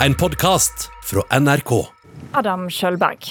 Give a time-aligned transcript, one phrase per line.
[0.00, 1.70] En podkast fra NRK.
[2.36, 3.30] Adam Kjølberg,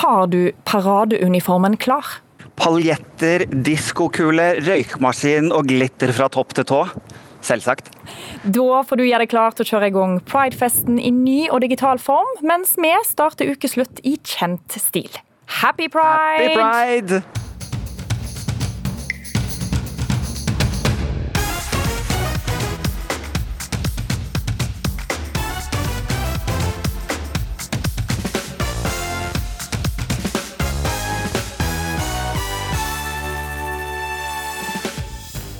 [0.00, 2.06] har du paradeuniformen klar?
[2.56, 6.80] Paljetter, diskokuler, røykmaskin og glitter fra topp til tå.
[7.44, 7.92] Selvsagt.
[8.42, 11.60] Da får du gjøre deg klar til å kjøre i gang Pridefesten i ny og
[11.66, 15.12] digital form, mens vi starter ukeslutt i kjent stil.
[15.60, 16.40] Happy Pride!
[16.40, 17.37] Happy pride!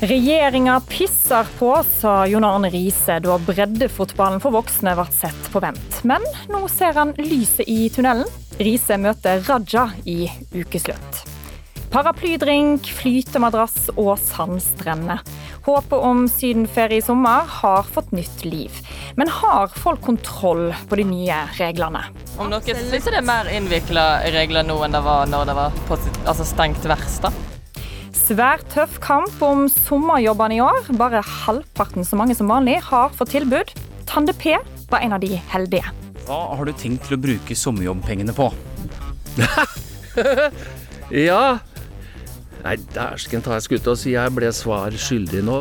[0.01, 5.97] Regjeringa pisser på, sa Jon Arne Riise da breddefotballen for voksne ble sett på vent.
[6.07, 8.29] Men nå ser han lyset i tunnelen.
[8.63, 11.25] Riise møter Raja i ukeslutt.
[11.91, 15.25] Paraplydrink, flytemadrass og sandstrender.
[15.67, 18.79] Håpet om sydenferie i sommer har fått nytt liv.
[19.19, 22.07] Men har folk kontroll på de nye reglene?
[22.39, 25.87] Om dere syns det er mer innvikla regler nå enn det var når det var
[25.91, 27.48] på, altså stengt verst, da?
[28.19, 30.91] Svært tøff kamp om sommerjobbene i år.
[30.99, 33.71] Bare halvparten så mange som vanlig har fått tilbud.
[34.09, 34.57] Tande P
[34.91, 35.93] var en av de heldige.
[36.27, 38.51] Hva har du tenkt til å bruke sommerjobbpengene på?
[41.15, 41.61] Ja
[42.65, 45.61] Nei, dæsken ta jeg skulle til å si jeg ble svar skyldig nå.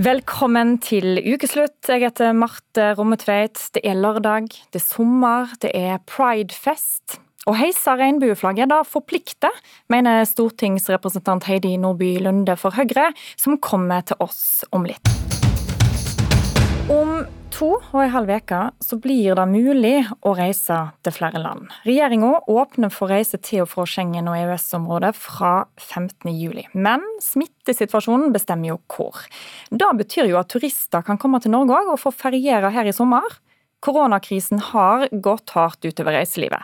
[0.00, 1.78] Velkommen til ukeslutt.
[1.86, 3.62] Jeg heter Marte Rommetveit.
[3.76, 7.20] Det er lørdag, det er sommer, det er pridefest.
[7.48, 9.54] Å heise regnbueflagget da forplikter,
[9.88, 13.06] mener stortingsrepresentant Heidi Nordby Lunde for Høyre,
[13.40, 15.08] som kommer til oss om litt.
[16.92, 17.22] Om
[17.56, 21.72] to og en halv uke så blir det mulig å reise til flere land.
[21.88, 26.28] Regjeringa åpner for reise til og fra Schengen og EØS-området fra 15.
[26.36, 26.68] juli.
[26.76, 29.24] Men smittesituasjonen bestemmer jo hvor.
[29.72, 32.96] Det betyr jo at turister kan komme til Norge òg og få feriere her i
[32.96, 33.40] sommer.
[33.80, 36.62] Koronakrisen har gått hardt utover reiselivet.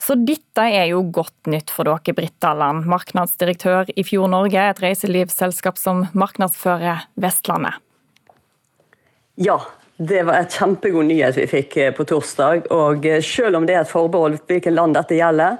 [0.00, 4.80] Så dette er jo godt nytt for dere, Britt Alland, markedsdirektør i Fjord Norge, et
[4.80, 7.76] reiselivsselskap som markedsfører Vestlandet.
[9.36, 9.58] Ja,
[9.96, 12.68] det var et kjempegod nyhet vi fikk eh, på torsdag.
[12.74, 15.58] Og eh, selv om det er et forbehold hvilket land dette gjelder,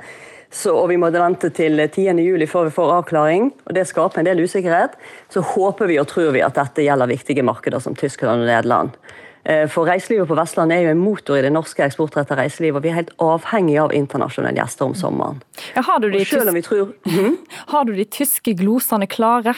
[0.55, 2.15] så, og vi måtte vente til 10.
[2.23, 4.95] juli før vi får avklaring, og det skaper en del usikkerhet,
[5.35, 8.95] så håper vi og tror vi at dette gjelder viktige markeder som Tyskland og Nederland.
[9.45, 12.83] Eh, For reiselivet på Vestlandet er jo en motor i det norske eksportrettede reiselivet, og
[12.87, 15.43] vi er helt avhengig av internasjonale gjester om sommeren.
[15.77, 17.37] Ja, har, du de om tror Mhm.
[17.75, 19.55] har du de tyske glosene klare?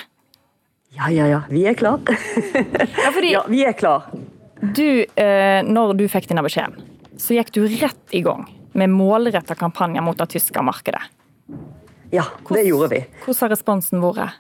[0.97, 2.01] Ja, ja, ja, vi er klar.
[3.05, 4.09] Ja, fordi Ja, vi er klar.
[4.61, 6.75] du, eh, når du fikk denne beskjeden,
[7.17, 8.47] så gikk du rett i gang
[8.77, 11.01] med målretta kampanjer mot det tyske markedet.
[12.13, 13.05] Ja, det gjorde vi.
[13.25, 14.35] Hvordan har responsen vært?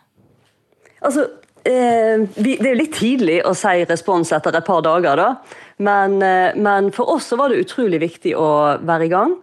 [1.02, 1.26] Altså,
[1.66, 5.28] eh, vi, Det er jo litt tidlig å si respons etter et par dager, da.
[5.76, 8.48] Men, eh, men for oss så var det utrolig viktig å
[8.80, 9.36] være i gang.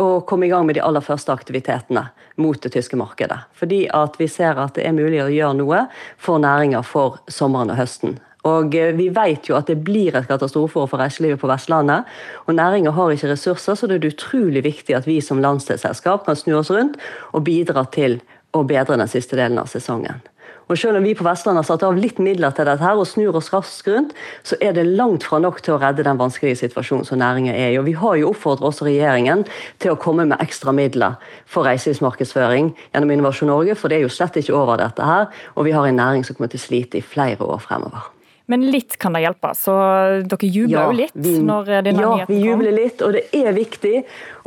[0.00, 2.06] Og komme i gang med de aller første aktivitetene
[2.40, 3.40] mot det tyske markedet.
[3.58, 5.84] Fordi at vi ser at det er mulig å gjøre noe
[6.16, 8.18] for næringer for sommeren og høsten.
[8.48, 12.08] Og eh, Vi vet jo at det blir et katastrofeår for reiselivet på Vestlandet.
[12.46, 16.36] og Næringa har ikke ressurser, så det er utrolig viktig at vi som landsdelsselskap kan
[16.36, 16.96] snu oss rundt
[17.32, 18.20] og bidra til
[18.52, 20.22] å bedre den siste delen av sesongen.
[20.70, 23.08] Og Selv om vi på Vestlandet har satt av litt midler til dette her og
[23.10, 24.12] snur oss raskt rundt,
[24.46, 27.74] så er det langt fra nok til å redde den vanskelige situasjonen som næringen er
[27.74, 27.78] i.
[27.80, 29.42] Og Vi har jo oppfordret også regjeringen
[29.82, 31.18] til å komme med ekstra midler
[31.50, 35.26] for reiselivsmarkedsføring gjennom Innovasjon Norge, for det er jo slett ikke over dette her.
[35.56, 38.06] Og vi har en næring som kommer til å slite i flere år fremover.
[38.50, 39.74] Men litt kan det hjelpe, så
[40.26, 43.54] dere jubler jo litt vi, når eh, denne ja, vi jubler litt, og det er
[43.54, 44.00] viktig.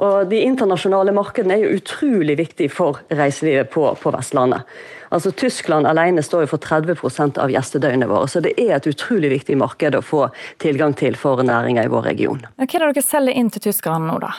[0.03, 4.67] Og De internasjonale markedene er jo utrolig viktige for reiselivet på, på Vestlandet.
[5.13, 9.29] Altså Tyskland alene står jo for 30 av gjestedøgnene våre, så det er et utrolig
[9.35, 10.23] viktig marked å få
[10.63, 12.41] tilgang til for næringer i vår region.
[12.57, 14.33] Hva er det dere selger inn til tyskerne nå, da?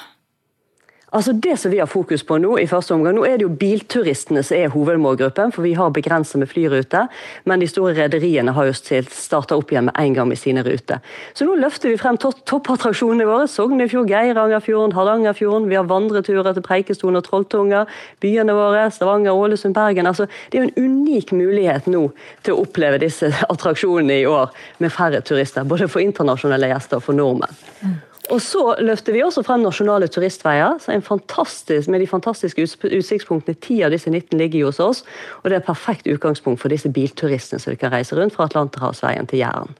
[1.14, 3.52] Altså Det som vi har fokus på nå, i første omgang, nå er det jo
[3.54, 7.06] bilturistene som er hovedmålgruppen, for vi har begrenset med flyruter.
[7.47, 10.99] Men de store rederiene har jo starta opp igjen med en gang med sine ruter.
[11.38, 13.46] Så nå løfter vi frem topp- toppattraksjonene våre.
[13.46, 15.69] Sognefjord, Geirangerfjorden, Hardangerfjorden.
[15.70, 17.84] Vi har vandreturer til Preikestolen og Trolltunga.
[18.25, 20.11] Byene våre, Stavanger, Ålesund, Bergen.
[20.11, 22.08] Altså, det er jo en unik mulighet nå
[22.43, 24.50] til å oppleve disse attraksjonene i år
[24.82, 25.62] med færre turister.
[25.62, 28.02] Både for internasjonale gjester og for nordmenn.
[28.32, 33.59] Og så løfter vi også frem nasjonale turistveier så en fantastisk, med de fantastiske utsiktspunktene.
[33.61, 35.05] Ti av disse 19 ligger jo hos oss,
[35.43, 39.29] og det er et perfekt utgangspunkt for disse bilturistene som kan reise rundt fra Atlanterhavsveien
[39.29, 39.76] til Jæren.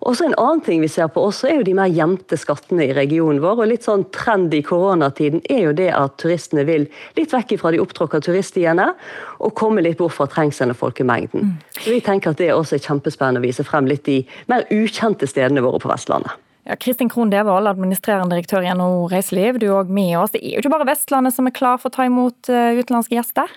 [0.00, 2.86] Og så En annen ting vi ser på også, er jo de mer gjemte skattene
[2.86, 3.58] i regionen vår.
[3.58, 6.86] og Litt sånn trend i koronatiden er jo det at turistene vil
[7.18, 8.92] litt vekk fra de opptråkka turiststiene
[9.40, 11.56] og komme litt bort fra trengselen og folkemengden.
[11.80, 15.26] Så Vi tenker at det også er kjempespennende å vise frem litt de mer ukjente
[15.26, 16.30] stedene våre på Vestlandet.
[16.68, 20.34] Ja, Kristin Krohn Devold, administrerende direktør i NHO Reiseliv, du er òg med oss.
[20.34, 23.16] Det er jo ikke bare Vestlandet som er klar for å ta imot eh, utenlandske
[23.16, 23.54] gjester?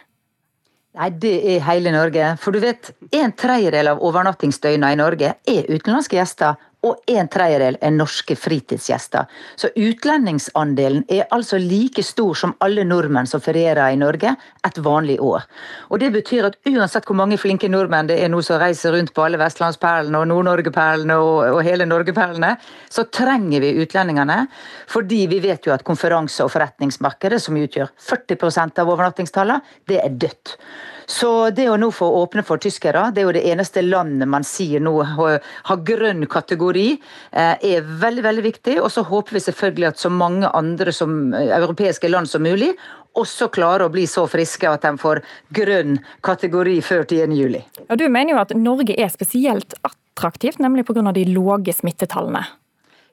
[0.96, 2.30] Nei, det er hele Norge.
[2.40, 7.78] For du vet, en tredjedel av overnattingsdøgna i Norge er utenlandske gjester, og en tredjedel
[7.82, 9.28] er norske fritidsgjester.
[9.60, 14.34] Så utlendingsandelen er altså like stor som alle nordmenn som ferierer i Norge
[14.66, 15.46] et vanlig år.
[15.90, 19.14] Og Det betyr at uansett hvor mange flinke nordmenn det er nå som reiser rundt
[19.14, 22.56] på alle vestlandsperlene og Nord-Norge-perlene og, og, hele Norge-perlene,
[22.90, 24.48] så trenger vi utlendingene.
[24.90, 30.18] Fordi vi vet jo at konferanse- og forretningsmarkedet, som utgjør 40% av overnattingstallene, det er
[30.18, 30.58] dødt.
[31.06, 34.46] Så det å nå få åpne for tyskere, det er jo det eneste landet man
[34.48, 36.88] sier nå har grønn kategori,
[37.32, 38.80] eh, er veldig veldig viktig.
[38.82, 42.76] Og så håper vi selvfølgelig at så mange andre som, eh, europeiske land som mulig
[43.18, 45.22] også klarer å bli så friske at de får
[45.54, 47.64] grønn kategori før 10.7.
[47.90, 51.14] Ja, du mener jo at Norge er spesielt attraktivt, nemlig pga.
[51.14, 52.46] de lave smittetallene.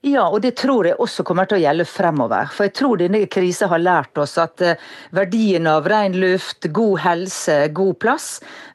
[0.07, 2.47] Ja, og det tror jeg også kommer til å gjelde fremover.
[2.55, 4.79] For jeg tror denne krisen har lært oss at eh,
[5.11, 8.29] verdien av ren luft, god helse, god plass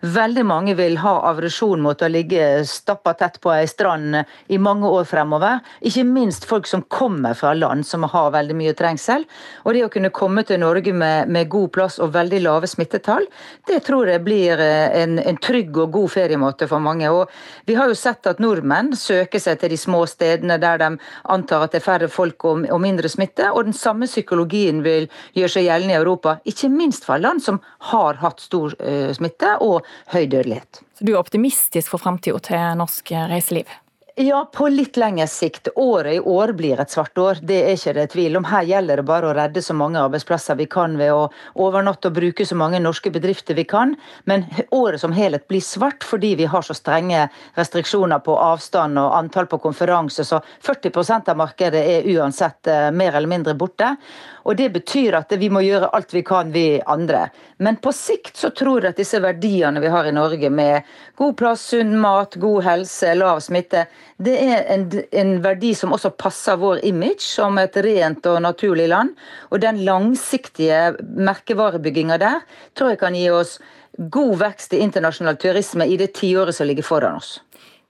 [0.04, 4.18] Veldig mange vil ha aversjon mot å ligge stappa tett på ei strand
[4.52, 5.62] i mange år fremover.
[5.80, 9.24] Ikke minst folk som kommer fra land som har veldig mye trengsel.
[9.64, 13.30] Og det å kunne komme til Norge med, med god plass og veldig lave smittetall,
[13.70, 17.08] det tror jeg blir eh, en, en trygg og god feriemåte for mange.
[17.08, 17.32] Og
[17.64, 20.92] vi har jo sett at nordmenn søker seg til de små stedene der de
[21.24, 23.52] antar at det er færre folk og, og mindre smitte.
[23.52, 27.62] Og den samme psykologien vil gjøre seg gjeldende i Europa, ikke minst fra land som
[27.92, 30.84] har hatt stor uh, smitte og høy dødelighet.
[30.98, 33.72] Så du er optimistisk for framtida til norsk reiseliv?
[34.16, 35.68] Ja, på litt lengre sikt.
[35.76, 38.46] Året i år blir et svart år, det er ikke det tvil om.
[38.46, 41.24] Her gjelder det bare å redde så mange arbeidsplasser vi kan ved å
[41.66, 43.96] overnatte og bruke så mange norske bedrifter vi kan.
[44.30, 47.24] Men året som helhet blir svart fordi vi har så strenge
[47.58, 53.18] restriksjoner på avstand og antall på konferanse, så 40% av markedet er uansett eh, mer
[53.18, 53.96] eller mindre borte.
[54.44, 57.30] Og Det betyr at vi må gjøre alt vi kan, vi andre.
[57.64, 61.38] Men på sikt så tror jeg at disse verdiene vi har i Norge, med god
[61.40, 63.86] plass, sunn mat, god helse, lav smitte,
[64.24, 68.90] det er en, en verdi som også passer vår image som et rent og naturlig
[68.92, 69.16] land.
[69.52, 72.44] Og den langsiktige merkevarebygginga der
[72.76, 73.58] tror jeg kan gi oss
[73.98, 77.38] god vekst i internasjonal turisme i det tiåret som ligger foran oss.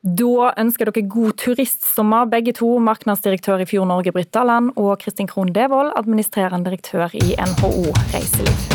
[0.04, 2.68] Da ønsker dere god turistsommer, begge to.
[2.84, 8.66] Marknadsdirektør i Fjord Norge, Britt Dalland, og Kristin Krohn Devold, administrerende direktør i NHO Reiseliv.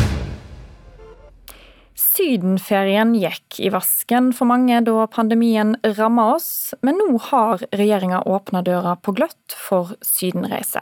[1.93, 8.65] Sydenferien gikk i vasken for mange da pandemien ramma oss, men nå har regjeringa åpna
[8.65, 10.81] døra på gløtt for sydenreise.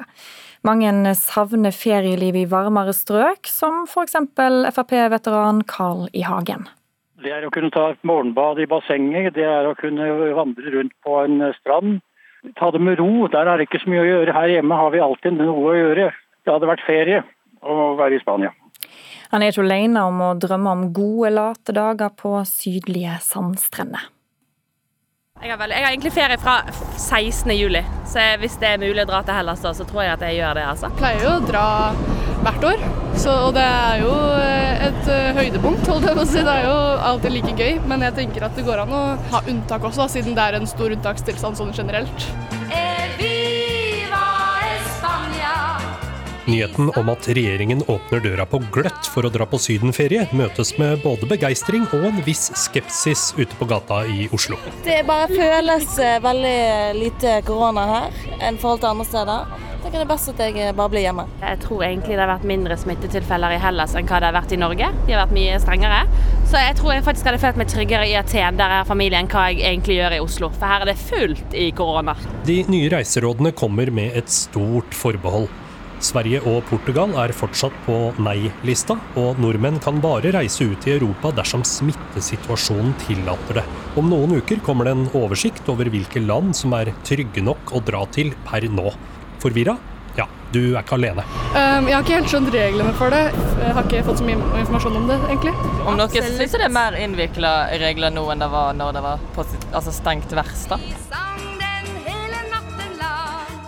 [0.64, 4.16] Mange savner ferielivet i varmere strøk, som f.eks.
[4.80, 6.24] Frp-veteran Carl I.
[6.24, 6.70] Hagen.
[7.18, 10.06] Det er å kunne ta et morgenbad i bassenget, det er å kunne
[10.38, 11.98] vandre rundt på en strand.
[12.60, 13.26] Ta det med ro.
[13.34, 14.36] Der er det ikke så mye å gjøre.
[14.36, 16.12] Her hjemme har vi alltid noe å gjøre.
[16.46, 17.24] Det hadde vært ferie
[17.66, 18.54] å være i Spania.
[19.34, 24.06] Han er ikke alene om å drømme om gode, late dager på sydlige sandstrender.
[25.42, 26.56] Jeg har, vel, jeg har, egentlig ferie fra
[26.98, 27.52] 16.
[27.54, 30.26] juli, så hvis det er mulig å dra til Hellas da, så tror jeg at
[30.26, 30.64] jeg gjør det.
[30.72, 30.90] altså.
[30.90, 31.66] Jeg pleier jo å dra
[32.46, 32.84] hvert år,
[33.18, 34.14] så, og det er jo
[34.88, 35.88] et uh, høydepunkt.
[35.90, 36.44] holdt jeg på å si.
[36.46, 36.76] Det er jo
[37.12, 39.04] alltid like gøy, men jeg tenker at det går an å
[39.34, 42.30] ha unntak også, siden det er en stor unntakstilstand sånn generelt.
[46.48, 51.02] Nyheten om at regjeringen åpner døra på gløtt for å dra på sydenferie, møtes med
[51.04, 54.56] både begeistring og en viss skepsis ute på gata i Oslo.
[54.86, 56.60] Det bare føles eh, veldig
[56.96, 59.58] lite korona her enn forhold til andre steder.
[59.84, 61.28] Det er det best at jeg eh, bare blir hjemme.
[61.44, 64.56] Jeg tror egentlig det har vært mindre smittetilfeller i Hellas enn hva det har vært
[64.56, 64.90] i Norge.
[65.04, 66.02] De har vært mye strengere.
[66.48, 69.50] Så jeg tror jeg faktisk hadde følt meg tryggere i Aten, der er familien, hva
[69.52, 70.54] jeg egentlig gjør i Oslo.
[70.56, 72.16] For her er det fullt i korona.
[72.48, 75.52] De nye reiserådene kommer med et stort forbehold.
[76.04, 81.32] Sverige og Portugal er fortsatt på nei-lista, og nordmenn kan bare reise ut i Europa
[81.40, 83.66] dersom smittesituasjonen tillater det.
[83.98, 87.82] Om noen uker kommer det en oversikt over hvilke land som er trygge nok å
[87.86, 88.92] dra til per nå.
[89.42, 89.78] Forvirra?
[90.18, 91.26] Ja, du er ikke alene.
[91.54, 93.24] Um, jeg har ikke helt skjønt reglene for det.
[93.62, 95.54] Jeg har ikke fått så mye informasjon om det, egentlig.
[95.86, 99.26] Om dere syns det er mer innvikla regler nå enn det var når det var
[99.38, 101.27] på, altså stengt verst, da?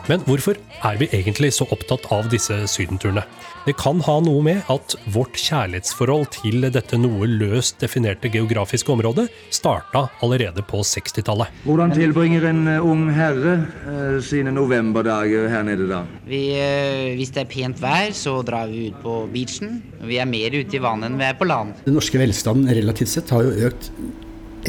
[0.10, 3.22] Men hvorfor er vi egentlig så opptatt av disse sydenturene?
[3.68, 9.28] Det kan ha noe med at vårt kjærlighetsforhold til dette noe løst definerte geografiske området
[9.54, 11.54] starta allerede på 60-tallet.
[11.68, 13.60] Hvordan tilbringer en eh, ung herre
[13.92, 16.02] eh, sine novemberdager her nede, da?
[16.26, 19.78] Vi, eh, hvis det er pent vær, så drar vi ut på beachen.
[20.10, 21.78] Vi er mer ute i vannet enn vi er på land.
[21.86, 23.94] Den norske velstanden relativt sett har jo økt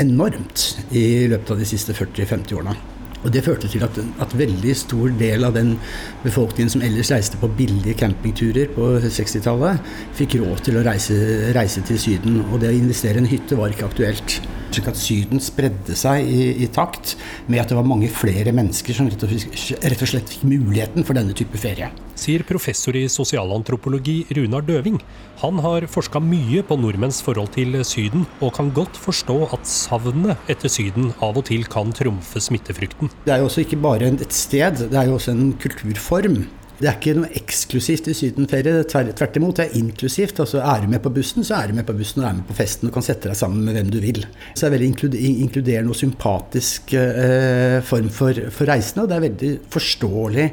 [0.01, 2.81] enormt i løpet av de siste 40-50 årene.
[3.25, 5.75] Og Det førte til at, at veldig stor del av den
[6.23, 9.85] befolkningen som ellers reiste på billige campingturer på 60-tallet,
[10.17, 11.19] fikk råd til å reise,
[11.57, 12.41] reise, til Syden.
[12.49, 14.41] Og det å investere i en hytte var ikke aktuelt.
[14.71, 17.17] Slik at Syden spredde seg i, i, takt
[17.51, 21.07] med at det var mange flere mennesker som rett og, rett og slett fikk muligheten
[21.07, 21.91] for denne type ferie.
[22.21, 25.01] Sier professor i sosialantropologi Runar Døving.
[25.41, 30.51] Han har forska mye på nordmenns forhold til Syden, og kan godt forstå at savnet
[30.53, 33.11] etter Syden av og til kan trumfe smittefrykten.
[33.27, 36.43] Det er jo også ikke bare et sted, det er jo også en kulturform.
[36.81, 38.85] Det er ikke noe eksklusivt i sydenferie.
[38.89, 40.39] Tvert imot, det er inklusivt.
[40.41, 42.47] Altså, Er du med på bussen, så er du med på bussen og er med
[42.49, 44.23] på festen og kan sette deg sammen med hvem du vil.
[44.55, 49.05] Så det er veldig inkluderende og sympatisk eh, form for, for, reisende.
[49.05, 50.47] Og det er veldig forståelig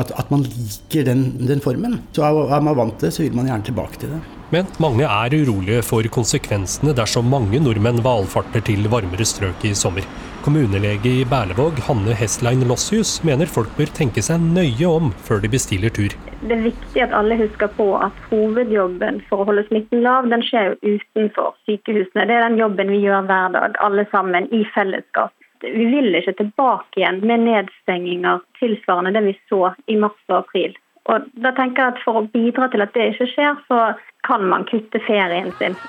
[0.00, 2.00] at, at man liker den, den formen.
[2.16, 4.22] Så er, man vant til det, så vil man gjerne tilbake til det.
[4.54, 10.08] Men mange er urolige for konsekvensene dersom mange nordmenn valfarter til varmere strøk i sommer.
[10.44, 15.48] Kommunelege i Berlevåg, Hanne Hestlein Lossius, mener folk bør tenke seg nøye om før de
[15.48, 16.12] bestiller tur.
[16.42, 20.44] Det er viktig at alle husker på at hovedjobben for å holde smitten lav, den
[20.44, 22.26] skjer jo utenfor sykehusene.
[22.28, 25.32] Det er den jobben vi gjør hver dag, alle sammen, i fellesskap.
[25.64, 30.76] Vi vil ikke tilbake igjen med nedstenginger tilsvarende det vi så i mars og april.
[31.08, 33.94] Og da tenker jeg at For å bidra til at det ikke skjer, så
[34.28, 35.80] kan man kutte ferien sin.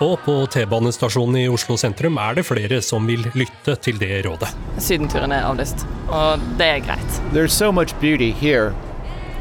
[0.00, 4.48] Og på T-banestasjonen i Oslo sentrum er det flere som vil lytte til det rådet.
[4.78, 7.20] Sydenturen er avlyst, og det er greit.
[7.32, 8.72] There's so much beauty here.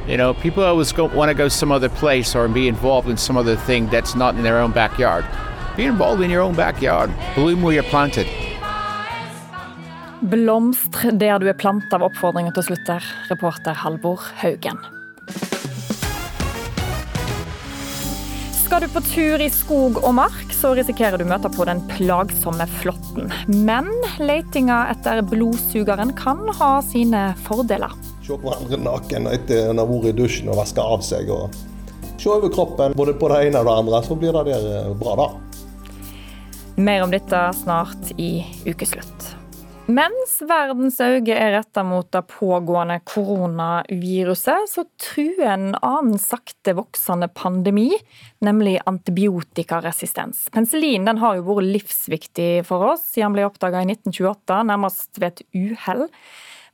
[0.08, 3.18] You know, people always go, want to go some other place or be involved in
[3.18, 5.26] some other thing that's not in their own backyard.
[5.78, 7.12] Be involved in your own backyard.
[7.36, 8.28] Bloom where you're planted.
[10.22, 14.78] Blomstr der du er planta, av oppfordringen til slutt der, reporter Halvor Haugen.
[18.72, 22.64] Skal du på tur i skog og mark, så risikerer du møte på den plagsomme
[22.78, 23.28] flåtten.
[23.52, 23.90] Men
[24.24, 27.92] letinga etter blodsugeren kan ha sine fordeler.
[28.24, 31.28] Se hverandre naken etter en har vært i dusjen og vaska av seg.
[31.36, 31.52] og
[32.16, 34.90] Se over kroppen, både på det ene og det andre, så blir det der eh,
[35.04, 35.28] bra, da.
[36.80, 39.34] Mer om dette snart i Ukeslutt.
[39.92, 47.28] Mens verdens øyne er retta mot det pågående koronaviruset, så truer en annen sakte voksende
[47.36, 47.90] pandemi,
[48.46, 50.46] nemlig antibiotikaresistens.
[50.54, 55.28] Penicillin har jo vært livsviktig for oss siden den ble oppdaga i 1928, nærmest ved
[55.34, 56.08] et uhell.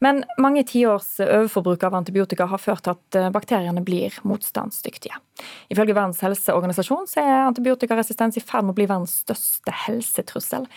[0.04, 5.18] Men mange tiårs overforbruk av antibiotika har ført til at eh, bakteriene blir motstandsdyktige.
[5.74, 10.68] Ifølge Verdens helseorganisasjon så er antibiotikaresistens i ferd med å bli verdens største helsetrussel.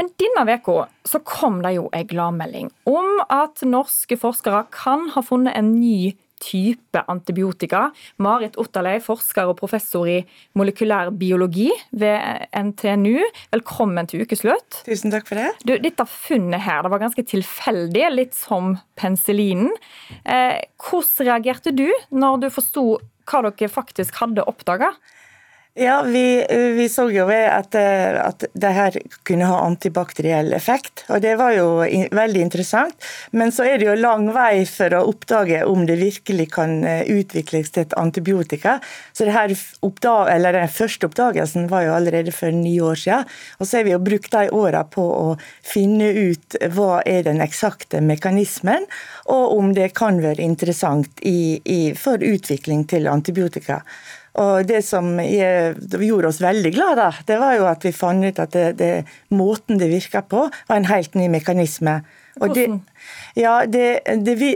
[0.00, 5.22] Men denne veka så kom det jo ei gladmelding om at norske forskere kan ha
[5.24, 7.88] funnet en ny type antibiotika.
[8.22, 10.18] Marit Otterlei, forsker og professor i
[10.58, 13.24] molekylær biologi ved NTNU.
[13.54, 14.82] Velkommen til ukeslutt.
[14.86, 15.50] Tusen takk for det.
[15.64, 19.72] Du, dette funnet her det var ganske tilfeldig, litt som penicillinen.
[20.24, 22.86] Eh, hvordan reagerte du når du forsto
[23.24, 24.92] hva dere faktisk hadde oppdaga?
[25.76, 28.94] Ja, vi, vi, så jo at, eh, at det her
[29.26, 31.02] kunne ha antibakteriell effekt.
[31.10, 31.82] Og det var jo
[32.14, 32.94] veldig interessant.
[33.34, 37.02] Men så er det jo lang vei for å oppdage om det virkelig kan eh,
[37.10, 38.76] utvikles til et antibiotika.
[39.10, 43.36] Så det her oppdag, eller den første oppdagelsen var jo allerede for ni år siden.
[43.58, 45.28] Og så har vi jo brukt de åra på å
[45.66, 48.86] finne ut hva er den eksakte mekanismen,
[49.26, 53.82] og om det kan være interessant i, i, for utvikling til antibiotika.
[54.42, 58.50] Og Det som gjorde oss veldig glade, det var jo at vi fant ut at
[58.56, 58.92] det, det,
[59.30, 62.00] måten det virka på, var en helt ny mekanisme.
[62.34, 62.80] Hvordan?
[63.38, 64.48] ja, det, det vi,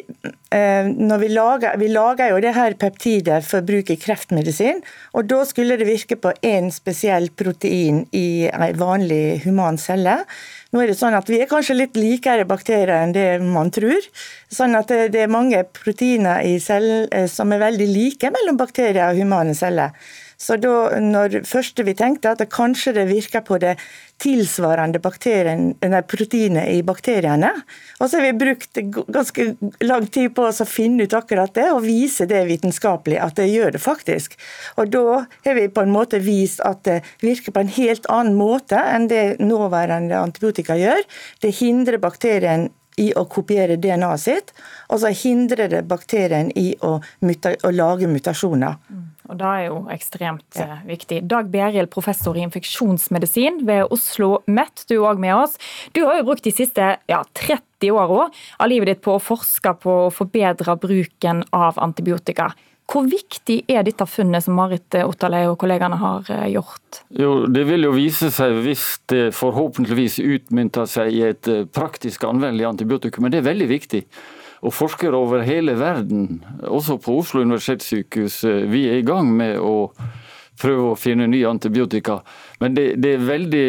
[0.50, 4.82] eh, når vi, lager, vi lager jo det her peptidet for bruk i kreftmedisin.
[5.14, 10.24] og Da skulle det virke på én spesiell protein i en vanlig human celle.
[10.68, 14.04] Nå er det sånn at Vi er kanskje litt likere bakterier enn det man tror.
[14.52, 19.08] sånn at Det, er mange proteiner i cellen eh, som er veldig like mellom bakterier
[19.08, 19.96] og humane celler.
[20.38, 23.74] Så da når første vi tenkte at det kanskje det virker på det
[24.22, 27.50] tilsvarende proteinet i bakteriene.
[27.98, 28.78] Og så har vi brukt
[29.10, 29.46] ganske
[29.82, 33.74] lang tid på å finne ut akkurat det, og vise det vitenskapelig at det gjør
[33.74, 34.38] det faktisk.
[34.78, 38.38] Og da har vi på en måte vist at det virker på en helt annen
[38.38, 41.02] måte enn det nåværende antibiotika gjør.
[41.42, 42.68] Det hindrer bakterien
[42.98, 44.52] i å kopiere DNA-et sitt,
[44.88, 48.78] og så hindrer det bakterien i å, muta, å lage mutasjoner.
[49.28, 50.78] Og Det er jo ekstremt ja.
[50.88, 51.20] viktig.
[51.28, 55.58] Dag Berild, professor i infeksjonsmedisin ved Oslo MET, du er òg med oss.
[55.92, 59.74] Du har jo brukt de siste ja, 30 åra av livet ditt på å forske
[59.82, 62.50] på å forbedre bruken av antibiotika.
[62.88, 67.02] Hvor viktig er dette funnet som Marit Otterlei og kollegene har eh, gjort?
[67.12, 72.24] Jo, Det vil jo vise seg hvis det forhåpentligvis utmynter seg i et eh, praktisk
[72.24, 74.06] anvendelig antibiotikum, men det er veldig viktig.
[74.64, 79.60] Og forskere over hele verden, også på Oslo universitetssykehus, eh, vi er i gang med
[79.60, 79.90] å
[80.58, 82.16] prøve å finne nye antibiotika.
[82.58, 83.66] Men det, det, er veldig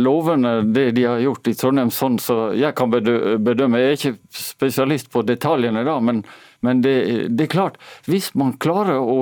[0.00, 3.82] lovende det de har gjort i Trondheim, sånn så jeg kan bedømme.
[3.82, 6.24] Jeg er ikke spesialist på detaljene da, men
[6.62, 6.96] men det,
[7.34, 9.16] det, er klart, hvis man klarer å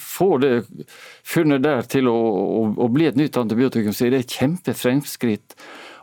[0.00, 0.54] få det
[1.26, 5.56] funnet der til å, å, å bli et nytt antibiotikum, så er det et kjempefremskritt.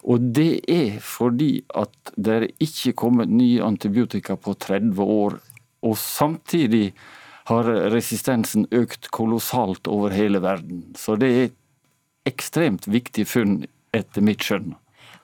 [0.03, 5.39] Og det er fordi at det er ikke kommet nye antibiotika på 30 år.
[5.83, 6.91] Og samtidig
[7.50, 10.91] har resistensen økt kolossalt over hele verden.
[11.00, 11.57] Så det er et
[12.29, 14.73] ekstremt viktig funn, etter mitt skjønn.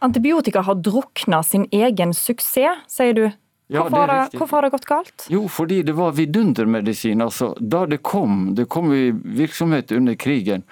[0.03, 3.23] Antibiotika har drukna sin egen suksess, sier du.
[3.69, 5.25] Ja, hvorfor, har det, hvorfor, har det, gått galt?
[5.29, 7.21] Jo, fordi det var vidundermedisin.
[7.21, 10.63] Altså, da det kom, det kom i virksomhet under krigen,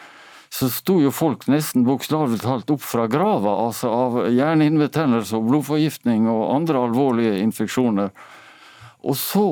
[0.50, 6.25] så sto jo folk nesten bokstavelig talt opp fra grava altså av hjernehinnebetennelse og blodforgiftning
[6.32, 8.13] og andre alvorlige infeksjoner.
[9.06, 9.48] Og så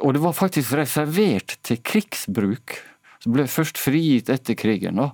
[0.00, 2.72] Og det var faktisk reservert til krigsbruk.
[3.20, 4.96] Så ble først frigitt etter krigen.
[4.96, 5.10] da.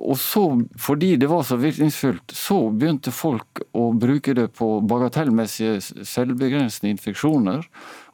[0.00, 0.42] Og så,
[0.80, 7.66] fordi det var så virkningsfullt, så begynte folk å bruke det på bagatellmessige selvbegrensende infeksjoner,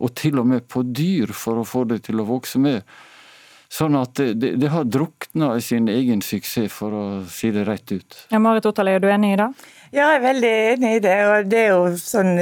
[0.02, 2.82] og til og med på dyr for å få det til å vokse med.
[3.72, 7.90] Sånn at det, det, har drukna i sin egen suksess, for å si det rett
[7.92, 8.18] ut.
[8.30, 9.48] Ja, Marit Otterlei, er du enig i det?
[9.94, 11.16] Ja, jeg er veldig enig i det.
[11.26, 12.32] og Det er jo sånn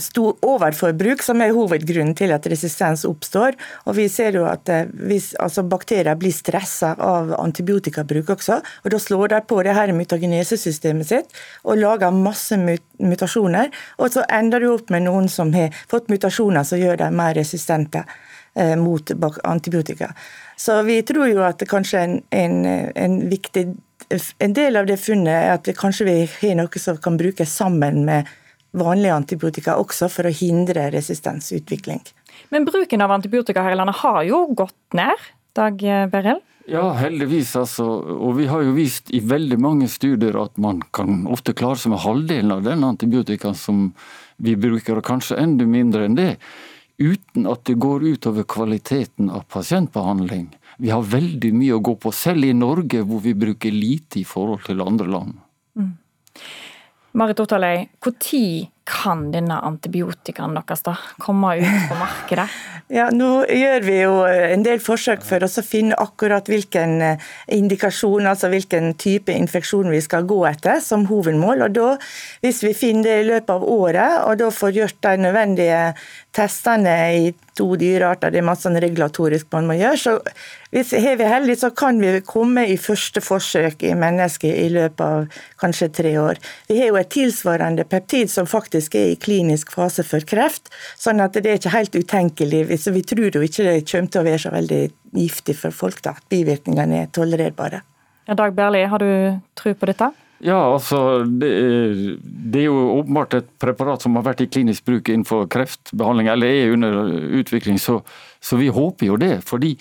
[0.00, 3.56] stor overforbruk som er hovedgrunnen til at resistens oppstår.
[3.88, 8.92] Og Vi ser jo at eh, hvis altså bakterier blir stressa av antibiotikabruk også, og
[8.92, 13.72] da slår de på det her mutagenesesystemet sitt og lager masse mutasjoner.
[13.98, 17.36] Og så ender du opp med noen som har fått mutasjoner som gjør dem mer
[17.36, 18.04] resistente
[18.54, 20.12] eh, mot antibiotika.
[20.56, 22.62] Så vi tror jo at kanskje en, en,
[22.94, 23.68] en viktig
[24.38, 27.52] en del av det funnet er at vi kanskje vi har noe som kan brukes
[27.58, 28.28] sammen med
[28.76, 32.02] vanlige antibiotika også, for å hindre resistensutvikling.
[32.52, 35.24] Men bruken av antibiotika her i landet har jo gått ned,
[35.56, 35.80] Dag
[36.12, 36.42] Berrell?
[36.68, 37.54] Ja, heldigvis.
[37.56, 37.84] altså.
[38.12, 41.94] Og vi har jo vist i veldig mange studier at man kan ofte klare seg
[41.94, 43.92] med halvdelen av den antibiotika som
[44.42, 46.32] vi bruker, og kanskje enda mindre enn det.
[46.96, 50.48] Uten at det går utover kvaliteten av pasientbehandling.
[50.80, 54.24] Vi har veldig mye å gå på, selv i Norge hvor vi bruker lite i
[54.24, 55.36] forhold til andre land.
[55.76, 55.92] Mm.
[57.16, 58.16] Marit Otterlei, når
[58.86, 62.48] kan denne antibiotikaen deres da komme ut på markedet?
[62.86, 67.24] Ja, Nå gjør vi jo en del forsøk for å finne akkurat hvilken eh,
[67.56, 71.64] indikasjon, altså hvilken type infeksjon vi skal gå etter som hovedmål.
[71.66, 71.88] og da,
[72.46, 75.80] Hvis vi finner det i løpet av året, og da får gjort de nødvendige
[76.36, 80.14] testene i to dyrearter, det er masse sånn regulatorisk man må gjøre, så
[80.76, 85.00] hvis er vi heldige, så kan vi komme i første forsøk i mennesket i løpet
[85.00, 86.36] av kanskje tre år.
[86.68, 90.68] Vi har jo et tilsvarende peptid som faktisk er i klinisk fase for kreft,
[91.00, 92.60] sånn at det er ikke helt utenkelig.
[92.82, 94.82] Så vi tror jo ikke det kommer til å være så veldig
[95.16, 96.12] giftig for folk, da.
[96.28, 97.80] Bivirkningene er tolererbare.
[98.28, 100.12] Ja, Dag Berli, har du tro på dette?
[100.44, 104.84] Ja, altså det er, det er, jo åpenbart et preparat som har vært i klinisk
[104.84, 108.02] bruk innenfor kreftbehandling, eller er under utvikling, så,
[108.44, 109.38] så vi håper jo det.
[109.48, 109.78] fordi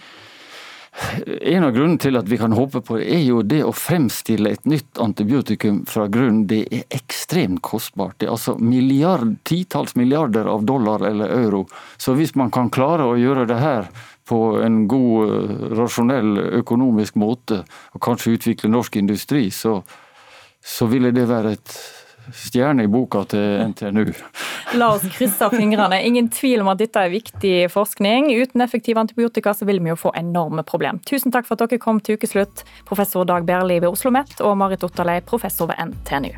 [1.42, 4.54] en av grunnene til at vi kan håpe på det, er jo det å fremstille
[4.56, 6.46] et nytt antibiotikum fra grunnen.
[6.48, 8.16] Det er ekstremt kostbart.
[8.20, 11.66] Det er altså milliard, titalls milliarder av dollar eller euro.
[11.98, 13.90] Så hvis man kan klare å gjøre det her
[14.26, 15.36] på en god,
[15.78, 17.62] rasjonell økonomisk måte,
[17.94, 19.82] og kanskje utvikle norsk industri, så,
[20.64, 21.78] så ville det være et
[22.34, 24.08] stjerne i boka til NTNU.
[24.80, 26.00] La oss krysse fingrene.
[26.08, 28.32] Ingen tvil om at dette er viktig forskning.
[28.40, 31.04] Uten effektive antibiotika så vil vi jo få enorme problem.
[31.06, 34.58] Tusen takk for at dere kom til ukeslutt, professor Dag Berli ved Oslo OsloMet og
[34.58, 36.30] Marit Otterlei, professor ved NTNU.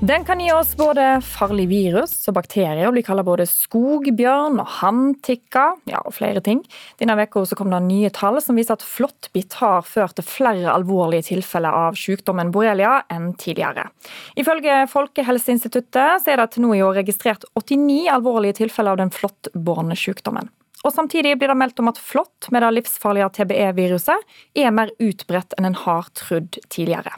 [0.00, 4.68] Den kan gi oss både farlig virus og bakterier, og blir kalt både skogbjørn og
[4.78, 6.60] handtikka, ja, og flere ting.
[7.02, 11.26] Denne uka kom det nye tall som viser at flåttbitt har ført til flere alvorlige
[11.32, 13.88] tilfeller av sykdommen borrelia enn tidligere.
[14.38, 19.98] Ifølge Folkehelseinstituttet er det til nå i år registrert 89 alvorlige tilfeller av den flåttbårne
[19.98, 20.46] sykdommen.
[20.86, 25.56] Og Samtidig blir det meldt om at flått med det livsfarlige TBE-viruset er mer utbredt
[25.58, 27.14] enn en har trodd tidligere.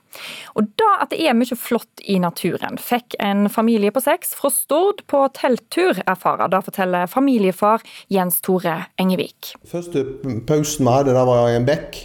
[0.57, 4.53] Og da at det er mye flått i naturen, fikk en familie på seks fra
[4.55, 6.49] Stord på telttur erfare.
[6.53, 9.53] Det forteller familiefar Jens Tore Engevik.
[9.69, 10.07] Første
[10.49, 12.01] pausen vi hadde, da var i en bekk.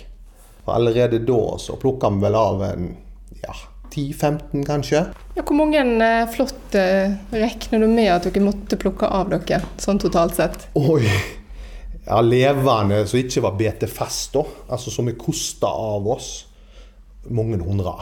[0.66, 2.92] Og allerede da så plukka vi vel av en
[3.44, 3.56] ja,
[3.94, 5.06] 10-15 kanskje.
[5.38, 9.62] Ja, hvor mange eh, flått eh, regner du med at dere måtte plukke av dere,
[9.82, 10.70] sånn totalt sett?
[10.76, 11.06] Oi!
[12.06, 14.44] Ja, levende som ikke var da.
[14.70, 16.46] Altså som er kosta av oss.
[17.30, 17.96] Mange hundre.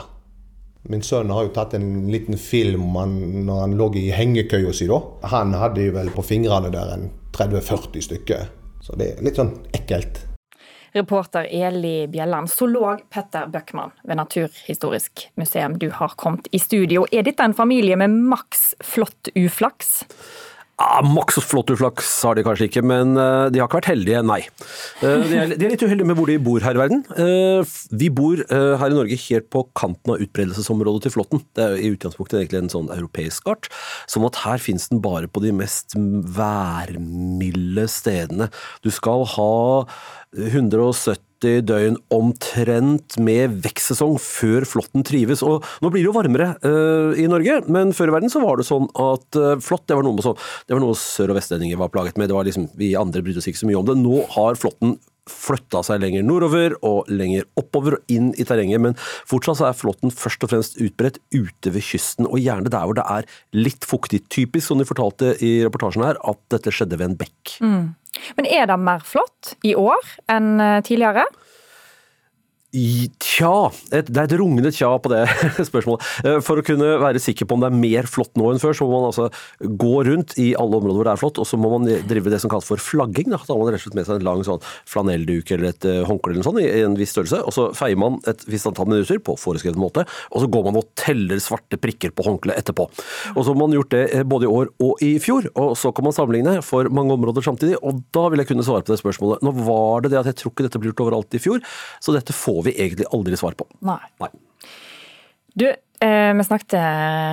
[0.91, 3.13] Min sønn har jo tatt en liten film om han,
[3.47, 4.89] når han lå i hengekøya si.
[4.91, 4.99] da.
[5.31, 8.51] Han hadde jo vel på fingrene der en 30-40 stykker.
[8.83, 10.19] Så det er litt sånn ekkelt.
[10.93, 12.51] Reporter Eli Bjelland.
[12.51, 17.07] Zoolog Petter Bøckmann ved Naturhistorisk museum, du har kommet i studio.
[17.11, 20.03] Er dette en familie med maks flott uflaks?
[20.81, 24.23] Ja, Maks flott uflaks har de kanskje ikke, men eh, de har ikke vært heldige,
[24.25, 24.39] nei.
[25.05, 27.03] Eh, de er, de er litt uheldige med hvor de bor her i verden.
[27.13, 31.43] Eh, vi bor her i Norge helt på kanten av utbredelsesområdet til flåtten.
[31.53, 33.69] Det er i utgangspunktet egentlig en sånn europeisk art,
[34.09, 38.49] sånn at her finnes den bare på de mest værmilde stedene.
[38.81, 39.53] Du skal ha
[40.37, 45.43] 170 døgn omtrent med vekstsesong før flåtten trives.
[45.45, 48.59] Og nå blir det jo varmere uh, i Norge, men før i verden så var
[48.59, 50.35] det sånn at uh, flått det var noe, så,
[50.67, 52.31] det var noe sør- og vestlendinger var plaget med.
[52.31, 53.99] Det var liksom, Vi andre brydde oss ikke så mye om det.
[53.99, 54.97] Nå har flåtten
[55.29, 58.97] flytta seg lenger nordover og lenger oppover og inn i terrenget, men
[59.29, 62.97] fortsatt så er flåtten først og fremst utbredt ute ved kysten, og gjerne der hvor
[62.97, 64.23] det er litt fuktig.
[64.33, 67.55] Typisk, som de fortalte i reportasjen her, at dette skjedde ved en bekk.
[67.63, 67.93] Mm.
[68.37, 71.25] Men er det mer flått i år enn eh, tidligere?
[72.73, 75.21] Tja, et, det er et rungende tja på det
[75.69, 76.05] spørsmålet.
[76.25, 78.73] Eh, for å kunne være sikker på om det er mer flott nå enn før,
[78.73, 79.27] så må man altså
[79.61, 82.39] gå rundt i alle områder hvor det er flott, og så må man drive det
[82.41, 83.29] som kalles for flagging.
[83.29, 85.99] Da har man rett og slett med seg en lang sånn flanellduk eller et uh,
[86.09, 89.21] håndkle eller sånn i en viss størrelse, og så feier man et visst antall minutter
[89.21, 92.87] på foreskrevet måte, og så går man og teller svarte prikker på håndkleet etterpå.
[93.35, 95.93] Og så har man gjort det eh, både i år og i fjor, og så
[95.93, 99.01] kan man sammenligne for mange områder samtidig, og da vil jeg kunne svare på det
[99.03, 99.45] spørsmålet.
[99.45, 101.61] Nå var det det at jeg tror ikke dette ble gjort overalt i fjor,
[102.01, 103.67] så dette får vi egentlig aldri svar på.
[103.85, 103.99] Nei.
[104.23, 104.31] Nei.
[105.53, 106.75] Du, eh, vi snakket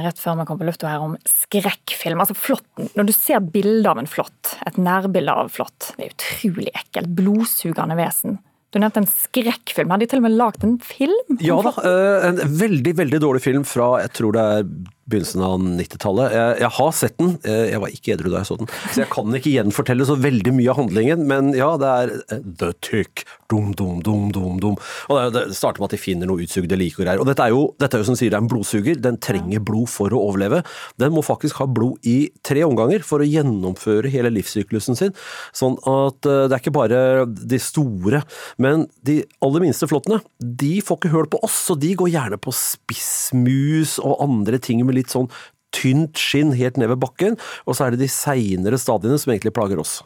[0.04, 2.20] rett før vi kom på lufta her om skrekkfilm.
[2.20, 2.90] Altså flåtten.
[2.98, 7.14] Når du ser bilde av en flått, et nærbilde av flått, det er utrolig ekkelt.
[7.16, 8.38] Blodsugende vesen.
[8.70, 9.90] Du nevnte en skrekkfilm.
[9.90, 11.38] Har de til og med lagd en film?
[11.42, 14.68] Ja da, eh, en veldig, veldig dårlig film fra jeg tror det er
[15.10, 16.36] begynnelsen av 90-tallet.
[16.36, 19.02] Jeg, jeg, har sett den, eh, jeg var ikke edru da jeg så den, så
[19.02, 22.72] jeg kan ikke gjenfortelle så veldig mye av handlingen, men ja, det er eh, The
[22.84, 24.78] Tick, dum, dum, dum, dum, dum.
[25.10, 27.22] Og det, starter med at de finner noe utsugde lik og greier.
[27.22, 29.62] Og dette er jo, dette er jo som sier, det er en blodsuger, den trenger
[29.66, 30.62] blod for å overleve.
[31.00, 35.16] Den må faktisk ha blod i tre omganger for å gjennomføre hele livssyklusen sin,
[35.56, 38.22] sånn at eh, det er ikke bare de store,
[38.62, 42.40] men de aller minste flåttene, de får ikke høl på oss, så de går gjerne
[42.40, 45.30] på spissmus og andre ting med litt sånn
[45.74, 47.36] tynt skinn helt ned ved bakken,
[47.66, 50.00] og så er det de seinere stadiene som egentlig plager oss.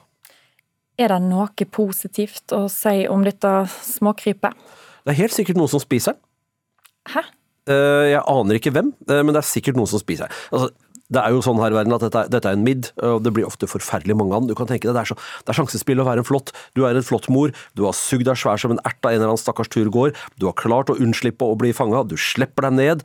[1.01, 3.53] Er det noe positivt å si om dette
[3.83, 4.55] småkrypet?
[5.05, 6.23] Det er helt sikkert noen som spiser den.
[7.15, 7.25] Hæ?
[7.65, 10.37] Eh, jeg aner ikke hvem, eh, men det er sikkert noen som spiser den.
[10.53, 10.71] Altså,
[11.13, 13.33] det er jo sånn her i verden at dette, dette, er en midd, og det
[13.37, 14.49] blir ofte forferdelig mange av dem.
[14.51, 16.55] Du kan tenke deg, det er, så, det er sjansespill å være en flott.
[16.77, 19.21] Du er en flott mor, du har sugd deg svær som en ert av en
[19.21, 22.79] eller annen stakkars turgåer, du har klart å unnslippe å bli fanga, du slipper deg
[22.79, 23.05] ned,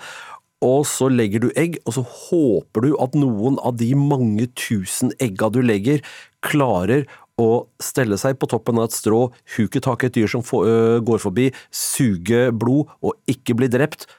[0.65, 5.13] og så legger du egg, og så håper du at noen av de mange tusen
[5.23, 6.03] egga du legger,
[6.43, 7.05] klarer
[7.39, 11.21] å stelle seg på toppen av et strå, huke tak i et dyr som går
[11.23, 14.09] forbi, suge blod og ikke bli drept.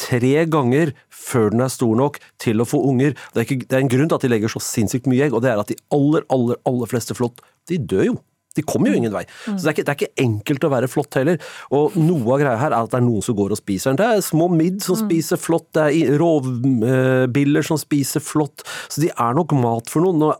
[0.00, 3.12] Tre ganger før den er stor nok til å få unger.
[3.34, 5.36] Det er, ikke, det er en grunn til at de legger så sinnssykt mye egg,
[5.36, 8.16] og det er at de aller, aller, aller fleste flått, de dør jo.
[8.54, 9.24] De kommer jo ingen vei.
[9.44, 11.42] Så det er, ikke, det er, ikke, enkelt å være flott heller.
[11.74, 14.00] Og noe av greia her er at det er noen som går og spiser den.
[14.00, 18.66] Det er små midd som spiser flott, det er rovbiller som spiser flott.
[18.88, 20.34] Så de er nok mat for noen.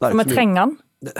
[0.00, 0.78] Så vi trenger den?
[0.98, 1.12] Det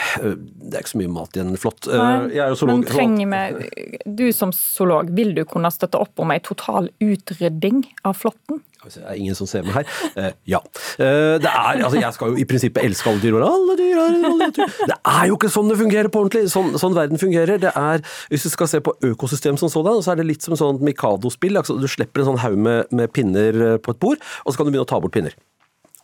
[0.75, 1.87] er ikke så mye mat igjen, flott.
[1.87, 2.81] Jeg er jo zoolog.
[2.81, 7.85] Men trenger vi, du som zoolog, vil du kunne støtte opp om ei total utrydding
[8.09, 8.59] av flåtten?
[8.87, 9.89] Det er ingen som ser meg her.
[10.15, 10.61] Uh, ja.
[10.99, 13.39] Uh, det er, altså jeg skal jo i prinsippet elske alle dyr.
[13.43, 14.77] Alle dyr, alle dyr.
[14.79, 16.53] Det er jo ikke sånn det fungerer på ordentlig.
[16.53, 17.61] Sånn, sånn verden fungerer.
[17.63, 20.57] Det er, Hvis du skal se på økosystem som sådan, så er det litt som
[20.59, 21.59] sånn Mikado-spill.
[21.59, 24.61] Altså, du slipper en sånn haug med, med, pinner eh, på et bord, og så
[24.61, 25.35] kan du begynne å ta bort pinner.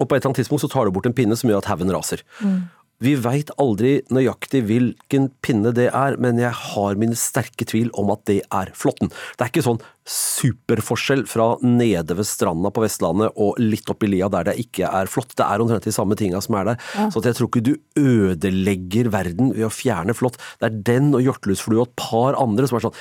[0.01, 1.71] Og på et eller annet tidspunkt så tar du bort en pinne som gjør at
[1.71, 2.25] haugen raser.
[2.43, 2.65] Mm.
[3.03, 8.13] Vi veit aldri nøyaktig hvilken pinne det er, men jeg har mine sterke tvil om
[8.15, 9.11] at det er flåtten.
[9.35, 14.13] Det er ikke sånn superforskjell fra nede ved stranda på Vestlandet og litt opp i
[14.13, 15.35] lia der det ikke er flått.
[15.35, 16.87] Det er omtrent de samme tinga som er der.
[16.95, 17.09] Ja.
[17.11, 20.39] Så jeg tror ikke du ødelegger verden ved å fjerne flått.
[20.61, 22.99] Det er den og hjortelusflue og et par andre som er sånn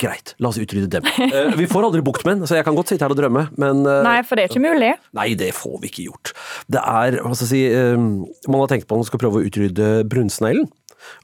[0.00, 1.06] Greit, la oss utrydde dem.
[1.06, 3.46] Uh, vi får aldri bukt med den, så jeg kan godt sitte her og drømme,
[3.60, 4.92] men uh, Nei, for det er ikke mulig.
[5.14, 6.32] Nei, det får vi ikke gjort.
[6.66, 9.40] Det er, hva skal jeg si, uh, Man har tenkt på at man skal prøve
[9.42, 10.66] å utrydde brunsneglen.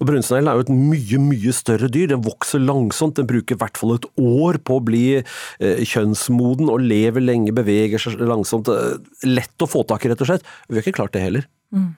[0.01, 2.11] Og Brunsneglen er jo et mye mye større dyr.
[2.13, 3.17] Den vokser langsomt.
[3.19, 7.55] Den bruker i hvert fall et år på å bli eh, kjønnsmoden og lever lenge,
[7.57, 8.69] beveger seg langsomt.
[9.25, 10.45] Lett å få tak i, rett og slett.
[10.69, 11.49] Vi har ikke klart det heller.
[11.73, 11.95] Mm.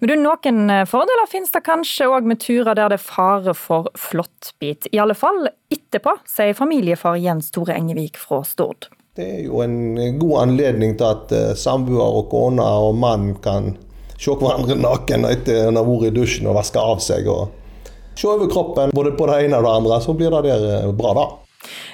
[0.00, 3.54] Men du, Noen eh, fordeler finnes det kanskje òg med turer der det er fare
[3.56, 4.90] for flåttbit.
[4.92, 8.90] I alle fall etterpå, sier familiefar Jens Tore Engevik fra Stord.
[9.16, 13.74] Det er jo en god anledning til at eh, samboer og kone og mann kan
[14.20, 17.28] se hverandre naken etter en har vært i dusjen og vaska av seg.
[17.28, 17.56] og
[18.14, 20.90] Se over kroppen både på det ene og det andre, så blir det der eh,
[20.96, 21.26] bra, da.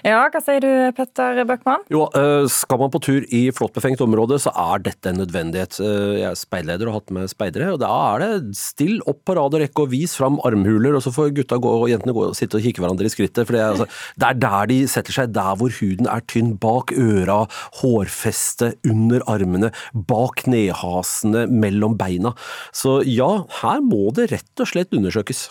[0.06, 1.82] Ja, hva sier du Petter Bøckmann?
[1.90, 5.80] Jo, eh, skal man på tur i flottbefengt område, så er dette en nødvendighet.
[5.82, 9.24] Eh, Jeg er speidleder og har hatt med speidere, og da er det still opp
[9.26, 12.14] på rad og rekke og vis fram armhuler, og så får gutta gå, og jentene
[12.14, 13.44] gå og sitte og kikke hverandre i skrittet.
[13.46, 16.54] For det altså, det er der de setter seg, der hvor huden er tynn.
[16.62, 17.42] Bak øra,
[17.82, 22.34] hårfeste, under armene, bak knehasene, mellom beina.
[22.72, 25.48] Så ja, her må det rett og slett undersøkes.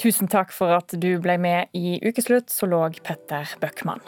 [0.00, 4.02] Tusen takk for at du ble med i Ukeslutt, så lå Petter Bøckmann.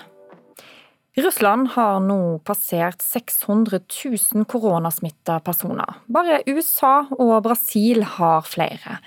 [1.16, 6.00] Russland har nå passert 600 000 koronasmitta personer.
[6.10, 8.98] Bare USA og Brasil har flere.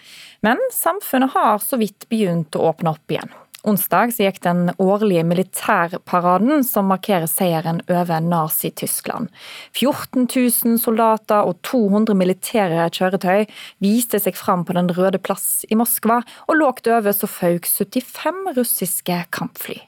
[0.46, 3.34] Men samfunnet har så vidt begynt å åpne opp igjen.
[3.68, 9.28] Onsdag gikk den årlige militærparaden som markerer seieren over Nazi-Tyskland.
[9.76, 13.44] 14 000 soldater og 200 militære kjøretøy
[13.84, 18.56] viste seg fram på Den røde plass i Moskva, og lågt over så føk 75
[18.56, 19.82] russiske kampfly.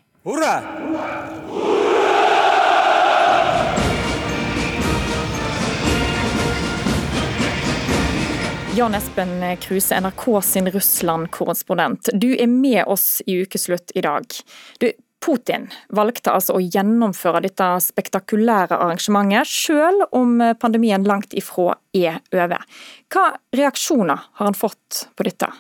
[8.79, 12.09] Jan Espen Kruse, NRK sin Russland-korrespondent.
[12.13, 14.23] Du er med oss i ukeslutt i dag.
[14.79, 14.91] Du,
[15.25, 22.63] Putin valgte altså å gjennomføre dette spektakulære arrangementet, selv om pandemien langt ifra er over.
[23.11, 25.51] Hva reaksjoner har han fått på dette?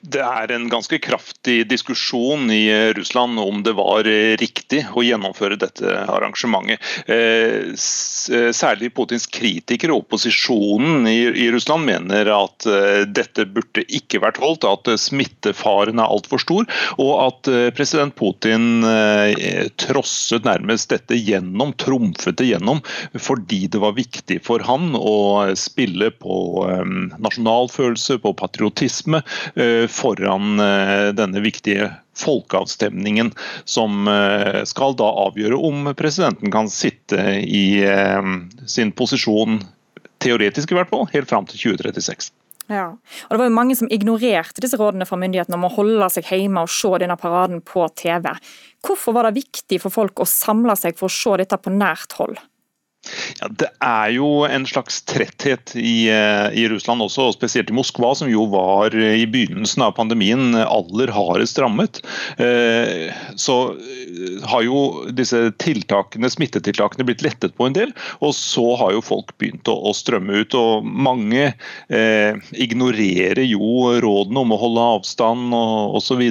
[0.00, 4.04] Det er en ganske kraftig diskusjon i Russland om det var
[4.40, 6.80] riktig å gjennomføre dette arrangementet.
[7.10, 14.66] Eh, særlig Putins kritikere, opposisjonen i Russland, mener at eh, dette burde ikke vært holdt,
[14.68, 18.84] at smittefaren er altfor stor, og at eh, president Putin
[19.80, 22.80] trosset nærmest dette gjennom, trumfet det gjennom,
[23.18, 26.36] fordi det var viktig for han å spille på
[27.22, 29.22] nasjonalfølelse, på patriotisme
[29.90, 30.58] foran
[31.14, 31.88] denne viktige
[32.18, 33.30] folkeavstemningen
[33.64, 34.08] som
[34.66, 37.82] skal da avgjøre om presidenten kan sitte i
[38.66, 39.60] sin posisjon,
[40.22, 42.32] teoretisk i hvert fall, helt fram til 2036.
[42.66, 42.86] Ja,
[43.28, 46.30] og Det var jo mange som ignorerte disse rådene fra myndighetene om å holde seg
[46.32, 48.30] hjemme og se denne paraden på TV.
[48.84, 52.16] Hvorfor var det viktig for folk å samle seg for å se dette på nært
[52.16, 52.40] hold?
[53.40, 58.14] Ja, det er jo en slags tretthet i, i, Russland også, og spesielt i Moskva,
[58.18, 62.00] som jo var i begynnelsen av pandemien aller hardest rammet.
[63.40, 63.56] Så
[64.48, 64.78] har jo
[65.16, 67.92] disse tiltakene, smittetiltakene blitt lettet på en del,
[68.24, 70.56] og så har jo folk begynt å, å strømme ut.
[70.58, 71.50] og Mange
[71.88, 76.22] eh, ignorerer jo rådene om å holde avstand og osv.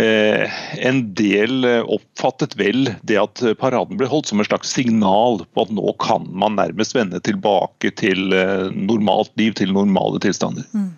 [0.00, 5.66] Eh, en del oppfattet vel det at paraden ble holdt som et slags signal på
[5.66, 8.30] at nå nå kan man nærmest vende tilbake til
[8.76, 10.66] normalt liv, til normale tilstander.
[10.76, 10.90] Mm.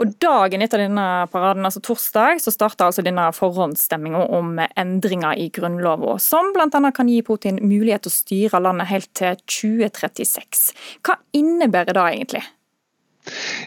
[0.00, 5.48] Og Dagen etter denne paraden, altså torsdag, så starta altså denne forhåndsstemminga om endringer i
[5.54, 6.92] grunnloven, som bl.a.
[6.94, 10.70] kan gi Putin mulighet til å styre landet helt til 2036.
[11.06, 12.44] Hva innebærer det egentlig?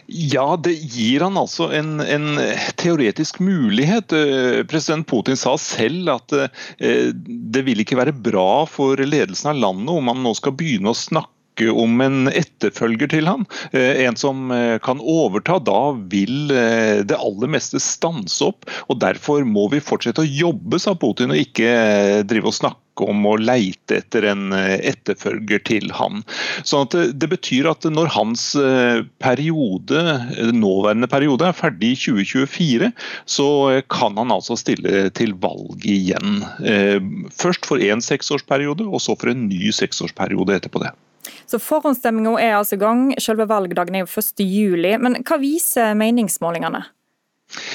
[0.06, 2.40] Ja, det gir han altså en, en,
[2.80, 4.12] teoretisk mulighet.
[4.70, 6.34] President Putin sa selv at
[6.78, 10.98] det vil ikke være bra for ledelsen av landet om han nå skal begynne å
[10.98, 13.44] snakke om en etterfølger til han,
[13.78, 14.50] en som
[14.82, 15.60] kan overta.
[15.62, 18.66] Da vil det aller meste stanse opp.
[18.90, 23.26] og Derfor må vi fortsette å jobbe, sa Putin, og ikke drive og snakke om
[23.26, 26.22] å leite etter en etterfølger til han.
[26.62, 28.44] Sånn at det, det, betyr at når hans
[29.22, 30.02] periode,
[30.54, 32.92] nåværende periode er ferdig i 2024,
[33.26, 33.48] så
[33.90, 36.42] kan han altså stille til valg igjen.
[37.34, 40.94] Først for én seksårsperiode, og så for en ny seksårsperiode etterpå det.
[41.46, 43.06] Så Forhåndsstemminga er altså i gang.
[43.20, 44.44] Selve valgdagen er jo 1.
[44.44, 44.94] juli.
[45.00, 46.84] Men hva viser meningsmålingene?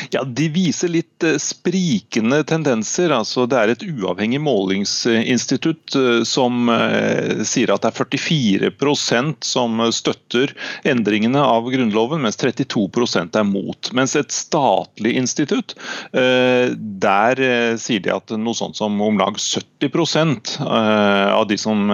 [0.09, 3.13] Ja, De viser litt eh, sprikende tendenser.
[3.13, 9.79] altså Det er et uavhengig målingsinstitutt eh, som eh, sier at det er 44% som
[9.93, 10.53] støtter
[10.87, 13.91] endringene av Grunnloven, mens 32% er mot.
[13.95, 15.75] Mens et statlig institutt,
[16.11, 17.39] der
[17.79, 21.91] sier de at noe sånt som om lag 70% av de som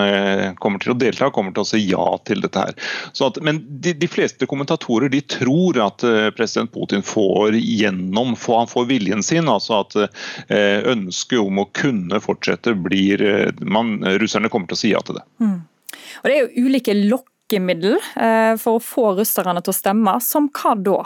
[0.62, 2.76] kommer til å delta, kommer til å si ja til dette her.
[3.26, 6.06] At, men de, de, fleste kommentatorer de tror at
[6.38, 9.50] president Putin får gjennom, han får viljen sin.
[9.50, 14.84] altså At eh, ønsket om å kunne fortsette blir eh, man, Russerne kommer til å
[14.84, 15.26] si ja til det.
[15.42, 15.60] Mm.
[16.22, 20.18] Og Det er jo ulike lokkemiddel eh, for å få russerne til å stemme.
[20.24, 21.00] Som hva da?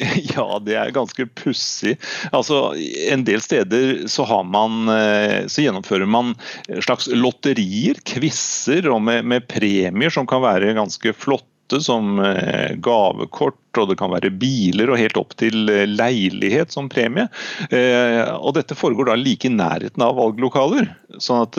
[0.34, 1.96] Ja, det er ganske pussig.
[2.32, 2.70] Altså,
[3.12, 6.32] en del steder så, man, så, gjennomfører man
[6.80, 13.78] slags lotterier, quizer med, med, premier som kan være ganske flotte støtte som eh, gavekort,
[13.78, 17.28] og det kan være biler og helt opp til eh, leilighet som premie.
[17.70, 20.90] Eh, og dette foregår da like i nærheten av valglokaler.
[21.18, 21.58] sånn at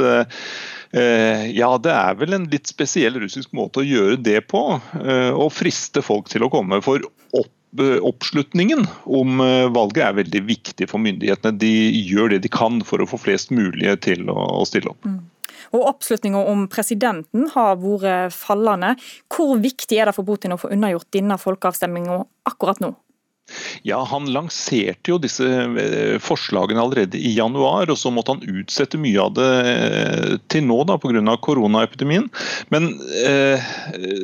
[0.92, 4.60] ja, det er vel en litt spesiell russisk måte å gjøre det på.
[4.76, 6.82] Å friste folk til å komme.
[6.84, 7.00] For
[7.32, 7.48] opp
[8.04, 9.40] oppslutningen om
[9.72, 11.56] valget er veldig viktig for myndighetene.
[11.56, 15.08] De gjør det de kan for å få flest mulig til å stille opp.
[15.08, 15.22] Mm.
[15.72, 18.96] Og Oppslutninga om presidenten har vært fallende.
[19.32, 22.20] Hvor viktig er det for Putin å få unnagjort denne folkeavstemninga
[22.52, 22.94] akkurat nå?
[23.88, 29.00] Ja, Han lanserte jo disse eh, forslagene allerede i januar, og så måtte han utsette
[29.02, 31.36] mye av det eh, til nå pga.
[31.46, 32.28] koronaepidemien.
[32.74, 32.90] Men
[33.26, 33.72] eh,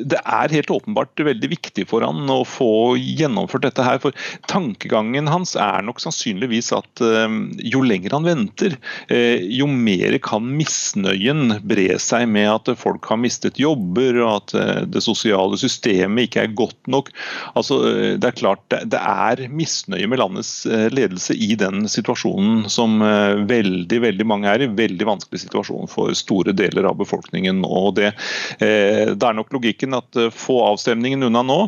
[0.08, 4.00] det er helt åpenbart veldig viktig for han å få gjennomført dette her.
[4.04, 4.16] For
[4.50, 7.28] tankegangen hans er nok sannsynligvis at eh,
[7.72, 8.78] jo lenger han venter,
[9.14, 14.56] eh, jo mer kan misnøyen bre seg med at folk har mistet jobber, og at
[14.58, 17.12] eh, det sosiale systemet ikke er godt nok.
[17.58, 17.80] Altså,
[18.18, 19.17] det er klart, det, det er
[19.50, 24.70] misnøye med landets eh, ledelse i den situasjonen som eh, veldig veldig mange er i.
[24.78, 27.64] Veldig vanskelig situasjon for store deler av befolkningen.
[27.66, 28.14] og Det,
[28.60, 31.60] eh, det er nok logikken at få avstemningen unna nå,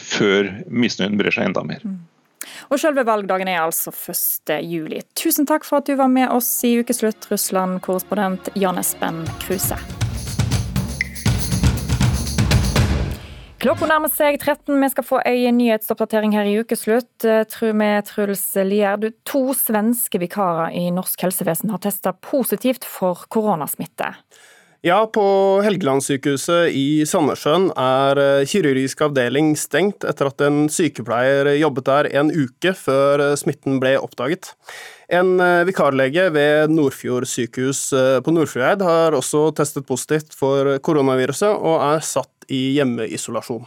[0.00, 1.82] før misnøyen brer seg enda mer.
[1.84, 1.98] Mm.
[2.70, 4.60] Og Selve valgdagen er altså 1.
[4.66, 5.02] juli.
[5.18, 9.78] Tusen takk for at du var med oss i Ukeslutt, Russland-korrespondent Jan Espen Kruse.
[13.60, 14.72] Klokka nærmer seg 13.
[14.80, 17.26] Vi skal få en nyhetsoppdatering her i ukeslutt.
[17.28, 23.26] Eh, tror vi Truls Lier, to svenske vikarer i norsk helsevesen har testa positivt for
[23.28, 24.14] koronasmitte.
[24.80, 25.22] Ja, på
[25.60, 32.30] Helgelandssykehuset i Sandnessjøen er eh, kirurgisk avdeling stengt etter at en sykepleier jobbet der en
[32.32, 34.54] uke før eh, smitten ble oppdaget.
[35.12, 35.34] En
[35.68, 37.90] vikarlege ved Nordfjord sykehus
[38.24, 43.66] på Nordfjordeid har også testet positivt for koronaviruset, og er satt i hjemmeisolasjon.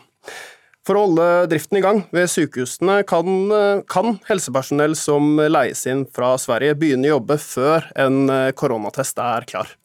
[0.87, 3.53] For å holde driften i gang ved sykehusene kan,
[3.91, 8.23] kan, helsepersonell som leies inn fra Sverige, begynne å jobbe før en
[8.55, 9.75] koronatest er klar.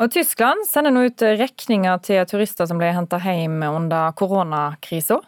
[0.00, 5.18] Og Tyskland sender nå ut regninger til turister som ble henta hjem under koronakrisa.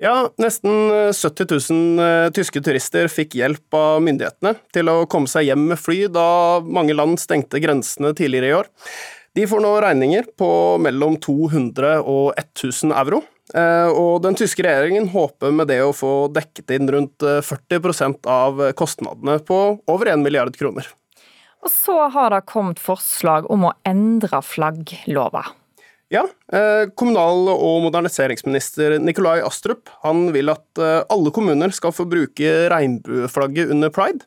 [0.00, 5.68] Ja, nesten 70 000 tyske turister fikk hjelp av myndighetene til å komme seg hjem
[5.70, 6.26] med fly da
[6.64, 8.70] mange land stengte grensene tidligere i år.
[9.36, 10.50] De får nå regninger på
[10.82, 13.20] mellom 200 og 1000 euro.
[13.54, 18.16] Eh, og den tyske regjeringen håper med det å få dekket inn rundt 40 eh,
[18.30, 20.88] av kostnadene på over 1 milliard kroner.
[21.60, 25.44] Og så har det kommet forslag om å endre flagglova.
[26.10, 32.68] Ja, eh, kommunal- og moderniseringsminister Nikolai Astrup han vil at alle kommuner skal få bruke
[32.72, 34.26] regnbueflagget under pride.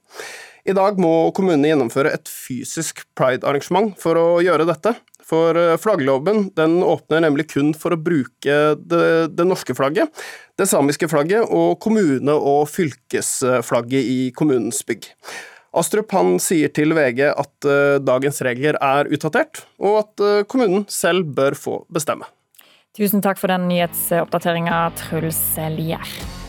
[0.63, 4.93] I dag må kommunene gjennomføre et fysisk pride-arrangement for å gjøre dette.
[5.23, 9.03] For eh, flaggloven den åpner nemlig kun for å bruke det,
[9.35, 10.11] det, norske flagget,
[10.59, 15.09] det samiske flagget og kommune- og fylkesflagget i kommunens bygg.
[15.73, 20.85] Astrup han sier til VG at uh, dagens regler er utdatert, og at uh, kommunen
[20.91, 22.29] selv bør få bestemme.
[22.93, 25.41] Tusen takk for den nyhetsoppdateringa, Truls
[25.73, 26.42] Lier.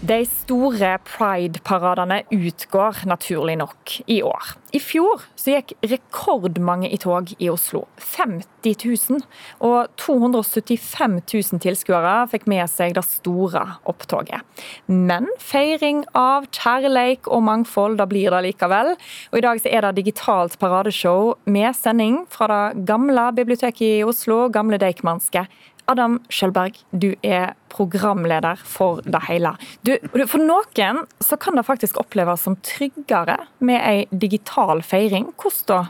[0.00, 4.54] De store pride-paradene utgår naturlig nok i år.
[4.72, 7.82] I fjor så gikk rekordmange i tog i Oslo.
[8.00, 8.78] 50
[9.10, 9.20] 000.
[9.66, 14.40] Og 275 000 tilskuere fikk med seg det store opptoget.
[14.88, 18.94] Men feiring av kjærleik og mangfold, da blir det likevel.
[19.34, 24.06] Og i dag så er det digitalt paradeshow med sending fra det gamle biblioteket i
[24.06, 25.44] Oslo, gamle Deichmanske
[25.90, 29.54] Adam Skjølberg, du er programleder for det hele.
[29.86, 29.96] Du,
[30.30, 35.32] for noen så kan det faktisk oppleves som tryggere med ei digital feiring.
[35.34, 35.80] Hvordan da?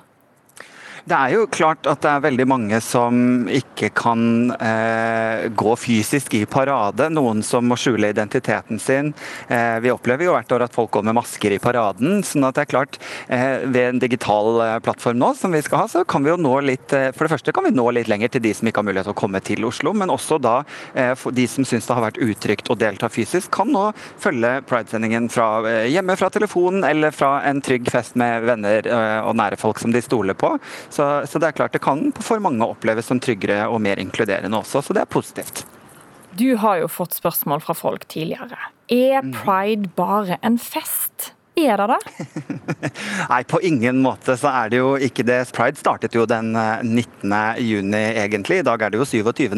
[1.09, 6.35] Det er jo klart at det er veldig mange som ikke kan eh, gå fysisk
[6.37, 7.09] i parade.
[7.13, 9.13] Noen som må skjule identiteten sin.
[9.49, 12.21] Eh, vi opplever jo hvert år at folk går med masker i paraden.
[12.27, 15.85] sånn at det er klart, eh, ved en digital eh, plattform nå som vi skal
[15.85, 18.11] ha, så kan vi jo nå litt eh, For det første kan vi nå litt
[18.11, 20.61] lenger til de som ikke har mulighet til å komme til Oslo, men også da
[20.94, 23.88] eh, de som syns det har vært utrygt å delta fysisk, kan nå
[24.21, 25.31] følge Pride-sendingen
[25.90, 28.87] hjemme fra telefonen eller fra en trygg fest med venner
[29.25, 30.53] og nære folk som de stoler på.
[30.91, 34.59] Så, så, det er klart det kan for mange oppleves som tryggere og mer inkluderende
[34.59, 35.65] også, så det er positivt.
[36.38, 38.59] Du har jo fått spørsmål fra folk tidligere.
[38.91, 39.35] Er mm.
[39.43, 41.33] pride bare en fest?
[41.59, 41.98] Er det det?
[43.31, 45.40] Nei, på ingen måte så er det jo ikke det.
[45.55, 47.33] Pride startet jo den 19.
[47.33, 48.61] Eh, juni egentlig.
[48.61, 49.57] I dag er det jo 27.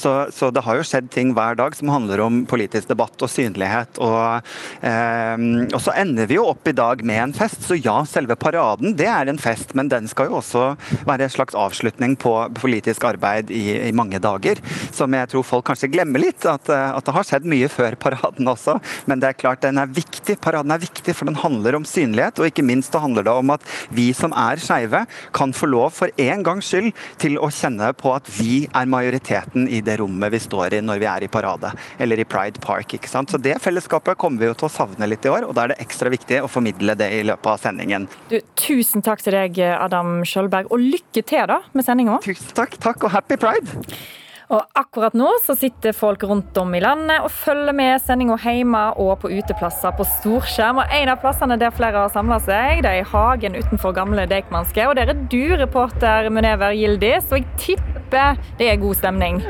[0.00, 3.30] Så, så det har jo skjedd ting hver dag som handler om politisk debatt og
[3.30, 4.00] synlighet.
[4.02, 4.48] Og,
[4.80, 7.62] eh, og, så ender vi jo opp i dag med en fest.
[7.68, 10.66] Så ja, selve paraden det er en fest, men den skal jo også
[11.06, 14.62] være en slags avslutning på politisk arbeid i, i mange dager.
[14.96, 18.00] Som jeg tror folk kanskje glemmer litt, at, eh, at det har skjedd mye før
[18.08, 18.80] paraden også.
[19.06, 20.40] Men det er klart den er viktig.
[20.42, 23.54] Paraden er viktig for den handler om synlighet, og ikke minst det handler det om
[23.54, 23.64] at
[23.94, 25.04] vi som er skeive,
[25.36, 29.68] kan få lov for en gangs skyld til å kjenne på at vi er majoriteten
[29.68, 32.94] i det rommet vi står i når vi er i parade, eller i Pride Park.
[32.94, 33.30] ikke sant?
[33.30, 35.74] Så Det fellesskapet kommer vi jo til å savne litt i år, og da er
[35.74, 38.08] det ekstra viktig å formidle det i løpet av sendingen.
[38.30, 42.20] Du, tusen takk til deg, Adam Skjølberg, og lykke til da med sendinga.
[42.26, 44.24] Tusen takk, takk, og happy pride!
[44.46, 48.82] Og akkurat nå så sitter folk rundt om i landet og følger med sendinga hjemme
[49.02, 50.78] og på uteplasser på storskjerm.
[50.82, 54.28] Og en av plassene der flere har samla seg, det er i hagen utenfor gamle
[54.30, 54.86] Deichmanske.
[54.86, 59.40] Og der er du, reporter Munever Gildis, og jeg tipper det er god stemning?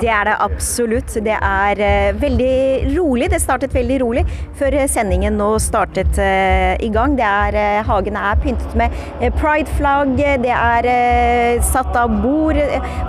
[0.00, 1.12] Det er det absolutt.
[1.20, 3.28] Det er uh, veldig rolig.
[3.28, 4.22] Det startet veldig rolig
[4.56, 7.18] før sendingen nå startet uh, i gang.
[7.20, 12.56] Det er, hagen hagene er pyntet med prideflagg, det er satt av bord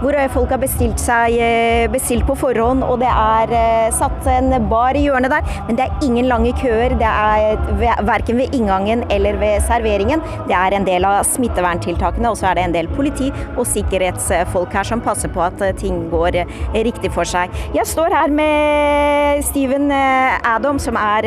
[0.02, 4.26] hvor folk har bestilt seg seg eh, bestilt på forhånd, og det er eh, satt
[4.32, 5.46] en bar i hjørnet der.
[5.68, 6.96] Men det er ingen lange køer.
[7.00, 10.24] Det er verken ved inngangen eller ved serveringen.
[10.50, 14.76] Det er en del av smitteverntiltakene, og så er det en del politi og sikkerhetsfolk
[14.78, 16.42] her som passer på at eh, ting går
[16.88, 17.54] riktig for seg.
[17.76, 21.26] Jeg står her med Steven Adam, som er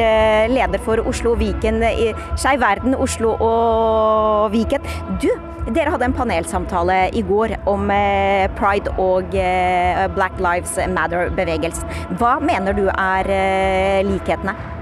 [0.51, 1.83] leder for Oslo Viken,
[2.41, 4.85] Skeiv Verden Oslo og Viken.
[5.23, 5.31] Du,
[5.75, 7.91] dere hadde en panelsamtale i går om
[8.59, 9.35] pride og
[10.15, 11.91] Black Lives Matter-bevegelsen.
[12.21, 14.74] Hva mener du er eh, likhetene?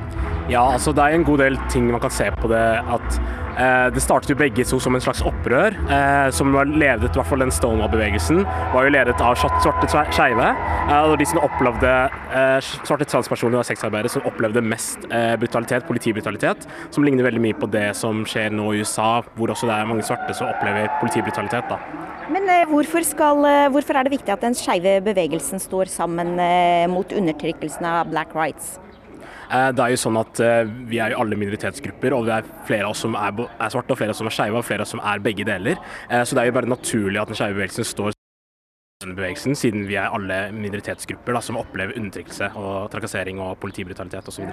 [0.50, 2.66] Ja, altså Det er en god del ting man kan se på det.
[2.90, 3.20] at
[3.52, 7.18] Eh, det startet jo begge to som en slags opprør, eh, som var ledet, i
[7.20, 8.40] hvert fall den Stonewall-bevegelsen,
[8.72, 10.46] var jo ledet av svarte skeive.
[10.88, 11.92] Eh, og de som opplevde
[12.62, 15.04] svarte transpersoner og sexarbeidere som opplevde mest
[15.40, 19.68] brutalitet, politibrutalitet, som ligner veldig mye på det som skjer nå i USA, hvor også
[19.68, 21.68] det er mange svarte som opplever politibrutalitet.
[21.68, 21.78] da.
[22.32, 26.38] Men hvorfor, skal, hvorfor er det viktig at den skeive bevegelsen står sammen
[26.90, 28.78] mot undertrykkelsen av black rights?
[29.50, 32.48] Eh, det er jo sånn at eh, Vi er jo alle minoritetsgrupper, og det er
[32.68, 34.66] flere av oss som er, er svarte, og flere av oss som er skeive, og
[34.68, 35.78] flere av oss som er begge deler.
[36.08, 38.18] Eh, så det er jo bare naturlig at den skeive bevegelsen står
[39.02, 44.30] denne bevegelsen, siden vi er alle minoritetsgrupper da, som opplever undertrykkelse og trakassering og politibrutalitet
[44.30, 44.46] osv.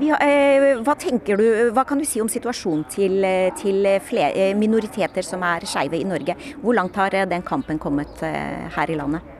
[0.00, 1.44] Hva tenker du,
[1.76, 3.20] hva kan du si om situasjonen til,
[3.60, 6.38] til flere minoriteter som er skeive i Norge?
[6.64, 9.33] Hvor langt har den kampen kommet her i landet?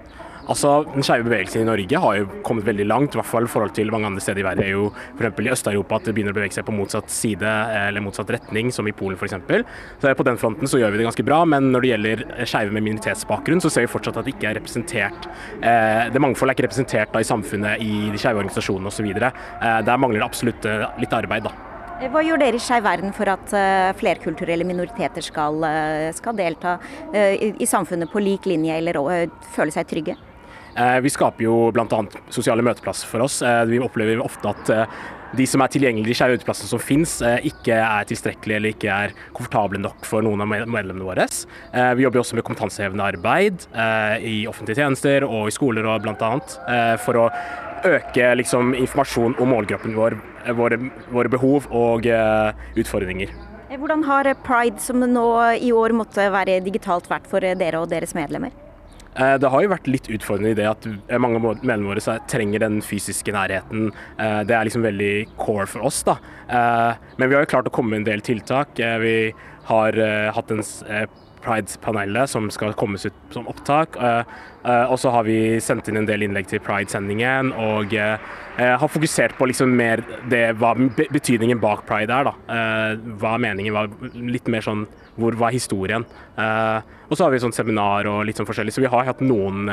[0.45, 3.51] Altså, Den skeive bevegelsen i Norge har jo kommet veldig langt, i hvert fall i
[3.51, 4.65] forhold til mange andre steder i verden.
[4.67, 5.41] Er jo f.eks.
[5.41, 8.89] i Øst-Europa at det begynner å bevege seg på motsatt side, eller motsatt retning, som
[8.89, 9.39] i Polen f.eks.
[10.03, 12.77] Så på den fronten så gjør vi det ganske bra, men når det gjelder skeive
[12.77, 15.29] med minoritetsbakgrunn, så ser vi fortsatt at det ikke er representert
[15.63, 19.09] eh, Det mangfoldet er ikke representert da, i samfunnet, i de skeive organisasjonene osv.
[19.15, 21.55] Eh, der mangler det absolutt eh, litt arbeid, da.
[22.11, 23.53] Hva gjør dere i Skeiv verden for at
[23.97, 25.63] flerkulturelle minoriteter skal,
[26.13, 26.75] skal delta
[27.15, 28.99] i, samfunnet på lik linje eller
[29.55, 30.19] føle seg trygge?
[30.77, 32.01] Eh, vi skaper jo bl.a.
[32.35, 33.41] sosiale møteplasser for oss.
[33.47, 34.97] Eh, vi opplever ofte at eh,
[35.35, 37.13] de som er tilgjengelige, de skeive uteplassene som finnes,
[37.49, 41.27] ikke er tilstrekkelige eller ikke er komfortable nok for noen av medlemmene våre.
[41.99, 43.65] Vi jobber også med kompetansehevende arbeid
[44.23, 46.31] i offentlige tjenester og i skoler og bl.a.
[47.03, 47.27] for å
[47.91, 50.21] øke liksom, informasjon om målgruppen vår,
[50.55, 50.79] våre,
[51.11, 53.35] våre behov og utfordringer.
[53.75, 58.15] Hvordan har pride, som nå i år måtte være digitalt, vært for dere og deres
[58.15, 58.55] medlemmer?
[59.15, 62.17] Eh, det har jo vært litt utfordrende i det at eh, mange av medlemmene våre
[62.31, 63.91] trenger den fysiske nærheten.
[64.19, 66.03] Eh, det er liksom veldig core for oss.
[66.07, 66.19] da.
[67.19, 68.77] Men vi har jo klart å komme med en del tiltak.
[68.77, 69.33] Vi
[69.71, 69.97] har
[70.37, 70.61] hatt en
[71.45, 73.99] Pride-panelet som skal kommes ut som opptak.
[74.65, 79.49] Og så har vi sendt inn en del innlegg til Pride-sendingen og har fokusert på
[79.51, 80.01] liksom mer
[80.33, 82.31] det, hva betydningen bak Pride er.
[82.31, 82.35] da.
[83.21, 83.85] Hva meningen, hva,
[84.15, 84.87] litt mer sånn
[85.21, 86.07] hvor var historien.
[86.35, 89.69] Og så har vi sånn seminar og litt sånn forskjellig, så vi har hatt noen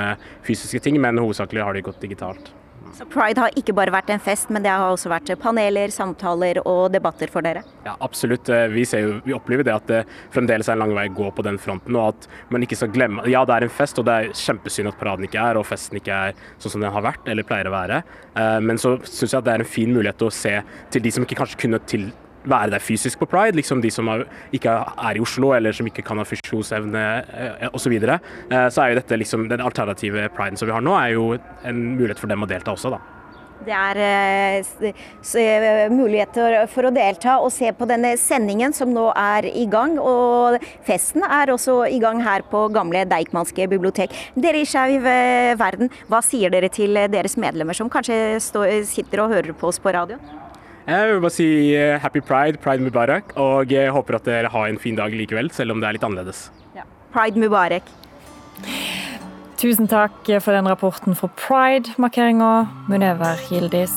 [0.47, 2.51] fysiske ting, men hovedsakelig har det gått digitalt.
[2.97, 6.59] Så Pride har ikke bare vært en fest, men det har også vært paneler, samtaler
[6.65, 7.63] og debatter for dere?
[7.85, 8.49] Ja, absolutt.
[8.51, 10.01] Eh, vi, jo, vi, opplever det at det
[10.33, 11.95] fremdeles er en lang vei å gå på den fronten.
[11.95, 14.91] og at man ikke skal glemme, Ja, det er en fest, og det er kjempesynd
[14.91, 17.69] at paraden ikke er, og festen ikke er sånn som den har vært eller pleier
[17.69, 18.01] å være.
[18.35, 20.57] Eh, men så syns jeg at det er en fin mulighet å se
[20.91, 22.11] til de som ikke kanskje kunne til
[22.43, 24.09] være der fysisk på pride, liksom de som
[24.53, 27.79] ikke er i Oslo eller som ikke kan ha fusjonsevne eh, osv.
[27.81, 28.19] Så, videre.
[28.47, 31.33] Eh, så er jo dette liksom den alternative priden som vi har nå, er jo
[31.67, 33.01] en mulighet for dem å delta også, da.
[33.61, 39.45] Det er eh, muligheter for å delta og se på denne sendingen som nå er
[39.51, 39.99] i gang.
[40.01, 44.15] Og festen er også i gang her på gamle Deichmanske bibliotek.
[44.33, 45.05] Dere i Skeiv
[45.61, 49.93] verden, hva sier dere til deres medlemmer som kanskje sitter og hører på oss på
[49.93, 50.17] radio?
[50.87, 54.69] Jeg vil bare si eh, happy pride, pride Mubarak, og jeg håper at dere har
[54.69, 56.47] en fin dag likevel, selv om det er litt annerledes.
[56.77, 56.87] Ja.
[57.13, 57.85] Pride Mubarak.
[59.61, 63.93] Tusen takk for den rapporten fra Pride-markeringa, Munever Hildis.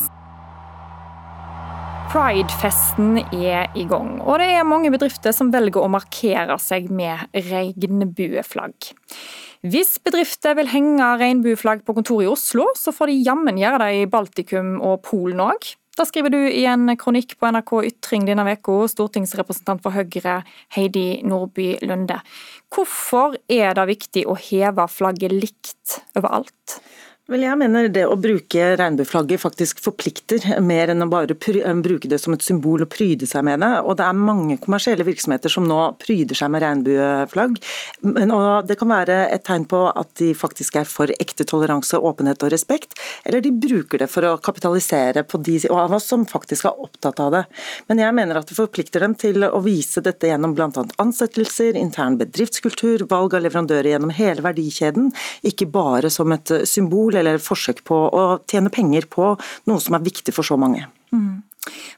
[2.12, 7.24] Pride-festen er i gang, og det er mange bedrifter som velger å markere seg med
[7.49, 8.93] regnbueflagg.
[9.64, 14.03] Hvis bedrifter vil henge regnbueflagg på kontoret i Oslo, så får de jammen gjøre det
[14.03, 15.72] i Baltikum og Polen òg.
[15.95, 20.40] Da skriver du i en kronikk på NRK Ytring denne uka, stortingsrepresentant for Høyre
[20.74, 22.16] Heidi Nordby Lunde.
[22.74, 26.80] Hvorfor er det viktig å heve flagget likt overalt?
[27.25, 32.18] Vel, jeg mener det å bruke regnbueflagget faktisk forplikter, mer enn å bare bruke det
[32.20, 33.70] som et symbol og pryde seg med det.
[33.81, 37.57] Og det er mange kommersielle virksomheter som nå pryder seg med regnbueflagg.
[38.05, 42.45] Og det kan være et tegn på at de faktisk er for ekte toleranse, åpenhet
[42.45, 42.93] og respekt,
[43.25, 47.25] eller de bruker det for å kapitalisere på de av oss som faktisk er opptatt
[47.25, 47.43] av det.
[47.89, 50.85] Men jeg mener at det forplikter dem til å vise dette gjennom bl.a.
[51.01, 55.09] ansettelser, intern bedriftskultur, valg av leverandører gjennom hele verdikjeden,
[55.41, 59.34] ikke bare som et symbol eller forsøk på å tjene penger på
[59.70, 60.86] noe som er viktig for så mange.
[61.14, 61.42] Mm.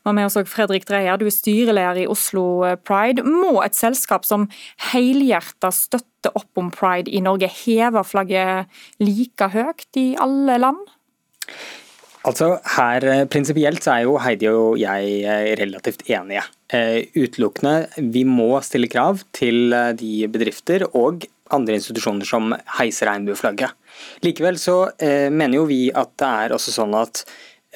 [0.06, 2.44] Var med oss Fredrik Dreyer, du er styreleder i Oslo
[2.86, 3.24] Pride.
[3.26, 4.46] Må et selskap som
[4.92, 8.70] helhjertet støtter opp om pride i Norge, heve flagget
[9.02, 10.86] like høyt i alle land?
[12.26, 16.42] Altså her eh, Prinsipielt så er jo Heidi og jeg eh, relativt enige.
[16.74, 23.74] Eh, utelukkende, vi må stille krav til de bedrifter og andre institusjoner som heiser regnbueflagget.
[24.24, 27.24] Likevel så eh, mener jo vi at det er også sånn at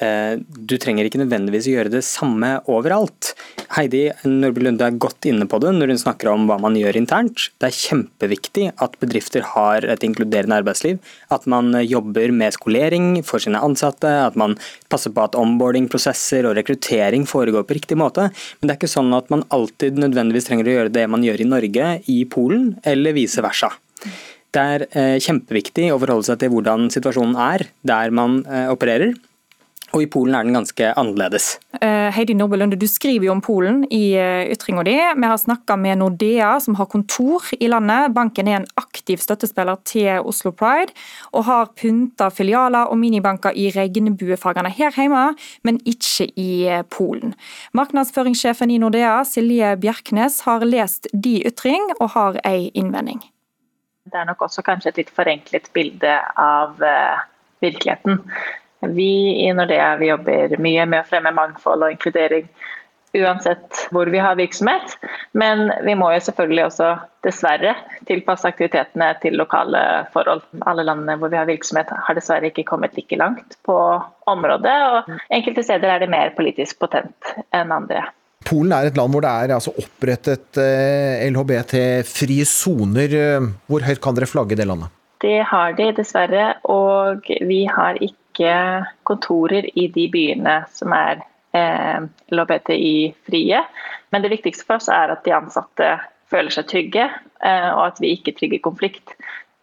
[0.01, 3.33] du trenger ikke nødvendigvis gjøre det samme overalt.
[3.75, 6.97] Heidi Nordby Lunde er godt inne på det når hun snakker om hva man gjør
[6.99, 7.49] internt.
[7.61, 10.99] Det er kjempeviktig at bedrifter har et inkluderende arbeidsliv.
[11.31, 14.57] At man jobber med skolering for sine ansatte, at man
[14.91, 18.27] passer på at onboarding-prosesser og rekruttering foregår på riktig måte.
[18.59, 21.45] Men det er ikke sånn at man alltid nødvendigvis trenger å gjøre det man gjør
[21.45, 23.71] i Norge, i Polen, eller vice versa.
[24.51, 29.13] Det er eh, kjempeviktig å forholde seg til hvordan situasjonen er der man eh, opererer.
[29.91, 31.57] Og i Polen er den ganske annerledes.
[31.75, 34.93] Uh, Heidi Nordbølunde, du skriver jo om Polen i uh, ytringa di.
[34.95, 38.13] Vi har snakka med Nordea, som har kontor i landet.
[38.15, 40.95] Banken er en aktiv støttespiller til Oslo Pride,
[41.35, 45.25] og har pynta filialer og minibanker i regnbuefargene her hjemme,
[45.67, 47.35] men ikke i uh, Polen.
[47.75, 53.19] Markedsføringssjefen i Nordea, Silje Bjerknes, har lest de ytring, og har ei innvending.
[54.07, 56.79] Det er nok også kanskje et litt forenklet bilde av
[57.61, 58.23] virkeligheten.
[58.81, 62.47] Vi i Nordea vi jobber mye med å fremme mangfold og inkludering
[63.17, 64.95] uansett hvor vi har virksomhet.
[65.37, 66.91] Men vi må jo selvfølgelig også
[67.25, 67.75] dessverre
[68.09, 69.81] tilpasse aktivitetene til lokale
[70.13, 70.43] forhold.
[70.67, 73.75] Alle landene hvor vi har virksomhet har dessverre ikke kommet like langt på
[74.31, 74.77] området.
[74.95, 78.07] og Enkelte steder er det mer politisk potent enn andre.
[78.47, 83.13] Polen er et land hvor det er altså, opprettet eh, LHBT-frie soner.
[83.69, 84.89] Hvor høyt kan dere flagge det landet?
[85.21, 88.20] Det har de dessverre, og vi har ikke
[89.03, 91.21] kontorer i de byene som er
[91.57, 91.99] eh,
[92.31, 93.61] LHBTI-frie.
[94.09, 95.91] Men det viktigste for oss er at de ansatte
[96.31, 97.07] føler seg trygge,
[97.43, 99.15] eh, og at vi ikke trygger konflikt.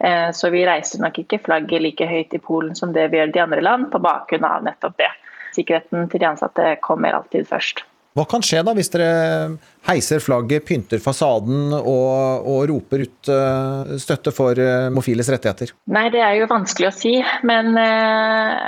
[0.04, 3.32] Eh, så vi reiser nok ikke flagget like høyt i Polen som det vi gjør
[3.32, 5.10] i de andre land, på bakgrunn av nettopp det.
[5.56, 7.82] Sikkerheten til de ansatte kommer alltid først.
[8.18, 9.10] Hva kan skje da hvis dere
[9.86, 15.70] heiser flagget, pynter fasaden og, og roper ut uh, støtte for uh, mofiles rettigheter?
[15.94, 17.12] Nei, det er jo vanskelig å si.
[17.46, 18.66] Men uh,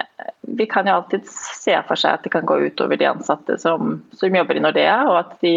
[0.55, 3.99] vi kan jo alltid se for seg at det kan gå utover de ansatte som,
[4.15, 5.57] som jobber i Nordea, og at de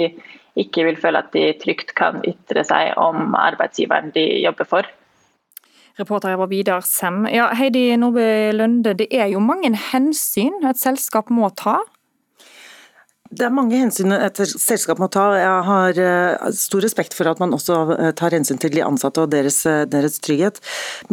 [0.58, 4.90] ikke vil føle at de trygt kan ytre seg om arbeidsgiveren de jobber for.
[6.02, 7.28] Reporter var Vidar Sem.
[7.30, 11.84] Ja, Heidi Nordby Lunde, det er jo mange hensyn et selskap må ta
[13.38, 15.24] det er mange hensyn et selskap må ta.
[15.40, 19.24] Jeg har eh, stor respekt for at man også eh, tar hensyn til de ansatte
[19.24, 20.60] og deres, eh, deres trygghet.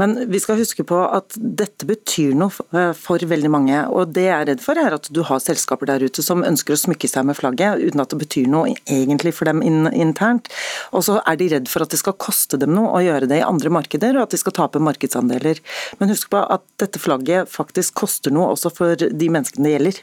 [0.01, 2.51] Men vi skal huske på at dette betyr noe
[2.97, 3.81] for veldig mange.
[3.89, 6.77] Og det jeg er redd for, er at du har selskaper der ute som ønsker
[6.77, 10.51] å smykke seg med flagget uten at det betyr noe egentlig for dem internt.
[10.93, 13.41] Og så er de redd for at det skal koste dem noe å gjøre det
[13.41, 15.63] i andre markeder, og at de skal tape markedsandeler.
[16.01, 20.03] Men husk på at dette flagget faktisk koster noe også for de menneskene det gjelder.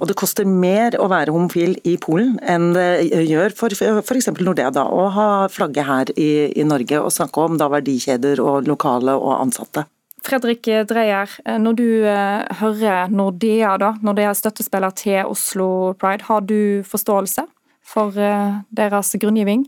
[0.00, 4.30] Og det koster mer å være homofil i Polen enn det gjør for f.eks.
[4.40, 8.68] Nordea da, å ha flagget her i, i Norge og snakke om da verdikjeder og
[8.68, 9.86] lokale og ansatte.
[10.24, 11.28] Fredrik Dreyer,
[11.60, 15.68] når du uh, hører Nordea, da, Nordea er støttespiller til Oslo
[16.00, 17.44] Pride, har du forståelse
[17.84, 19.66] for uh, deres grunngiving?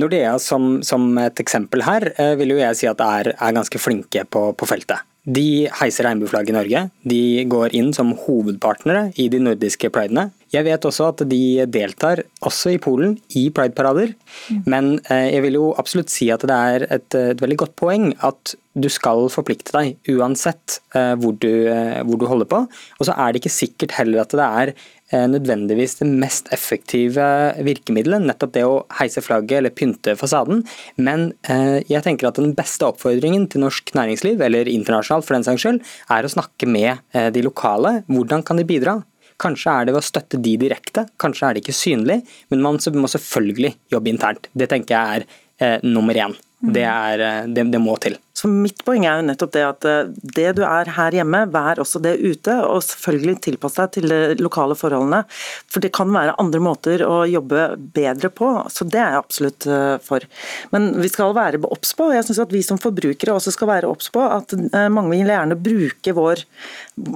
[0.00, 3.82] Nordea som, som, et eksempel her, uh, vil jo jeg si at er, er ganske
[3.82, 5.04] flinke på, på feltet.
[5.30, 6.84] De heiser regnbueflagg i Norge.
[7.06, 10.30] De går inn som hovedpartnere i de nordiske pridene.
[10.50, 14.14] Jeg vet også at de deltar også i Polen i prideparader.
[14.50, 14.62] Mm.
[14.72, 18.10] Men eh, jeg vil jo absolutt si at det er et, et veldig godt poeng
[18.26, 22.64] at du skal forplikte deg uansett eh, hvor du, eh, hvor du holder på.
[22.98, 24.74] Og så er det ikke sikkert heller at det er
[25.10, 27.24] nødvendigvis det mest effektive
[27.66, 30.62] virkemiddelet, nettopp det å heise flagget eller pynte fasaden.
[31.02, 35.46] Men eh, jeg tenker at den beste oppfordringen til norsk næringsliv, eller internasjonalt for den
[35.46, 35.80] saks skyld,
[36.14, 38.00] er å snakke med eh, de lokale.
[38.10, 39.00] Hvordan kan de bidra?
[39.40, 42.20] Kanskje er det ved å støtte de direkte, kanskje er det ikke synlig,
[42.52, 44.50] men man må selvfølgelig jobbe internt.
[44.52, 46.36] Det tenker jeg er nummer én.
[46.60, 48.18] Det, er, det, det må til.
[48.40, 51.80] Så Mitt poeng er jo nettopp det at eh, det du er her hjemme, vær
[51.82, 52.54] også det ute.
[52.64, 55.22] Og selvfølgelig tilpass deg til de lokale forholdene.
[55.70, 58.48] For det kan være andre måter å jobbe bedre på.
[58.72, 60.24] Så det er jeg absolutt eh, for.
[60.72, 63.70] Men vi skal være obs på, og jeg syns at vi som forbrukere også skal
[63.74, 66.44] være obs på at eh, mange vil gjerne bruke vår,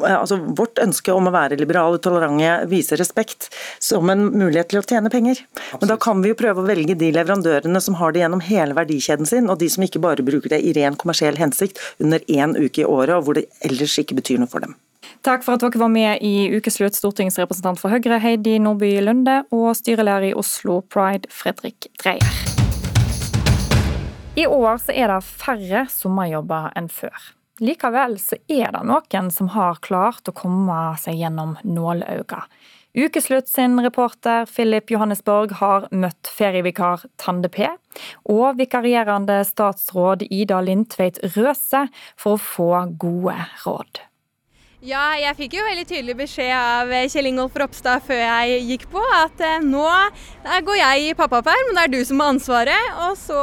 [0.05, 3.49] altså vårt ønske om å være liberale, tolerante, vise respekt
[3.83, 5.41] som en mulighet til å tjene penger.
[5.81, 8.77] Men da kan vi jo prøve å velge de leverandørene som har det gjennom hele
[8.77, 12.19] verdikjeden sin, og de som ikke bare bruker det i ren kommersiell kommersiell hensikt under
[12.29, 14.75] én uke i året, og hvor det ellers ikke betyr noe for dem.
[15.25, 19.73] Takk for at dere var med i Ukeslutt, stortingsrepresentant for Høyre Heidi Nordby Lunde og
[19.77, 22.35] styreleder i Oslo Pride Fredrik Dreyer.
[24.37, 27.15] I år så er det færre sommerjobber enn før.
[27.63, 32.51] Likevel så er det noen som har klart å komme seg gjennom nålauget.
[32.95, 37.67] Ukeslutt sin reporter Philip Johannesborg har møtt ferievikar Tande P
[38.31, 42.69] og vikarierende statsråd Ida Lindtveit Røse for å få
[43.03, 43.35] gode
[43.65, 44.05] råd.
[44.85, 49.03] Ja, jeg fikk jo veldig tydelig beskjed av Kjell Ingolf Ropstad før jeg gikk på
[49.17, 49.89] at eh, nå
[50.45, 52.95] går jeg i pappaperm, det er du som har ansvaret.
[53.09, 53.41] Og så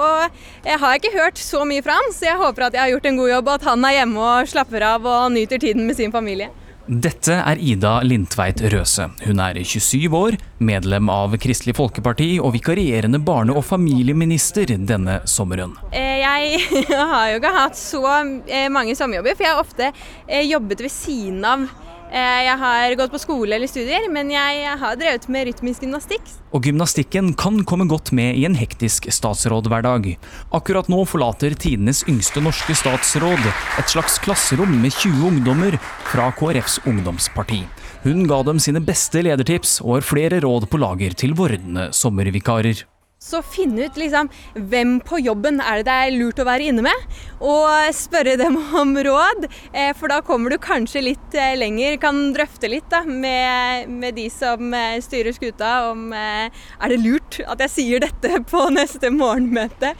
[0.63, 2.93] jeg har jeg ikke hørt så mye fra han, så jeg håper at jeg har
[2.93, 5.89] gjort en god jobb, og at han er hjemme og slapper av og nyter tiden
[5.89, 6.53] med sin familie.
[6.91, 9.05] Dette er Ida Lindtveit Røse.
[9.23, 15.77] Hun er 27 år, medlem av Kristelig Folkeparti og vikarierende barne- og familieminister denne sommeren.
[15.95, 16.59] Eh, jeg
[17.13, 18.03] har jo ikke hatt så
[18.43, 19.87] eh, mange sommerjobber, for jeg har ofte
[20.27, 21.63] eh, jobbet ved siden av
[22.11, 26.33] jeg har gått på skole eller studier, men jeg har drevet med rytmisk gymnastikk.
[26.51, 30.11] Og gymnastikken kan komme godt med i en hektisk statsrådhverdag.
[30.51, 33.47] Akkurat nå forlater tidenes yngste norske statsråd
[33.79, 35.79] et slags klasserom med 20 ungdommer
[36.11, 37.63] fra KrFs ungdomsparti.
[38.03, 42.90] Hun ga dem sine beste ledertips og har flere råd på lager til vordende sommervikarer.
[43.21, 44.31] Så finne ut liksom
[44.71, 47.03] hvem på jobben er det det er lurt å være inne med,
[47.37, 49.45] og spørre dem om råd.
[49.77, 54.17] Eh, for da kommer du kanskje litt eh, lenger, kan drøfte litt da, med, med
[54.17, 56.49] de som eh, styrer skuta om er
[56.89, 59.93] det lurt at jeg sier dette på neste morgenmøte.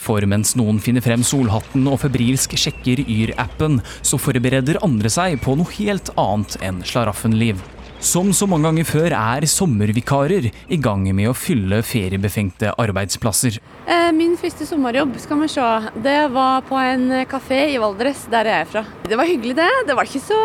[0.00, 5.58] For mens noen finner frem solhatten og febrilsk sjekker Yr-appen, så forbereder andre seg på
[5.58, 7.58] noe helt annet enn slaraffenliv.
[8.00, 13.58] Som så mange ganger før er sommervikarer i gang med å fylle feriebefengte arbeidsplasser.
[13.84, 15.66] Eh, min første sommerjobb skal vi se,
[16.00, 18.82] det var på en kafé i Valdres, der jeg er fra.
[19.04, 19.68] Det var hyggelig, det.
[19.84, 20.40] Det var ikke så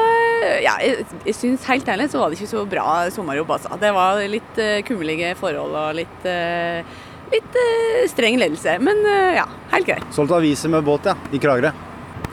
[0.66, 3.80] ja, Jeg, jeg syns helt ærlig så var det ikke så bra sommerjobb, altså.
[3.80, 6.84] Det var litt uh, kummerlige forhold og litt, uh,
[7.32, 8.76] litt uh, streng ledelse.
[8.84, 9.00] Men
[9.40, 10.10] ja, helt greit.
[10.12, 11.16] Solgte aviser med båt, ja.
[11.32, 11.72] I Kragerø.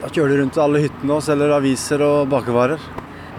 [0.01, 2.91] Da kjører du rundt til alle hyttene og selger aviser og bakervarer.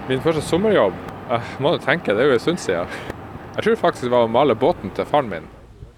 [0.09, 3.03] Min første sommerjobb jeg må jo tenke, det er jo en stund siden.
[3.55, 5.53] Jeg tror faktisk det var å male båten til faren min.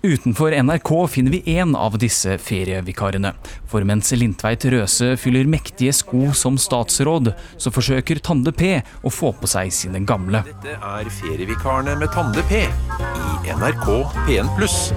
[0.06, 3.32] Utenfor NRK finner vi én av disse ferievikarene.
[3.66, 9.32] For mens Lindtveit Røse fyller mektige sko som statsråd, så forsøker Tande P å få
[9.40, 10.44] på seg sine gamle.
[10.46, 13.88] Dette er ferievikarene med Tande P i NRK
[14.28, 14.92] P1 pluss.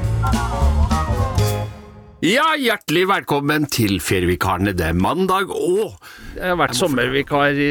[2.20, 4.74] Ja, hjertelig velkommen til Ferievikarene.
[4.76, 5.94] Det er mandag og
[6.36, 7.70] Jeg har vært sommervikar i,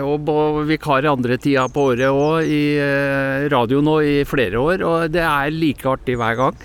[0.00, 0.30] og
[0.70, 5.20] vikar andre tida på året òg, i eh, radio nå i flere år, og det
[5.20, 6.64] er like artig hver gang.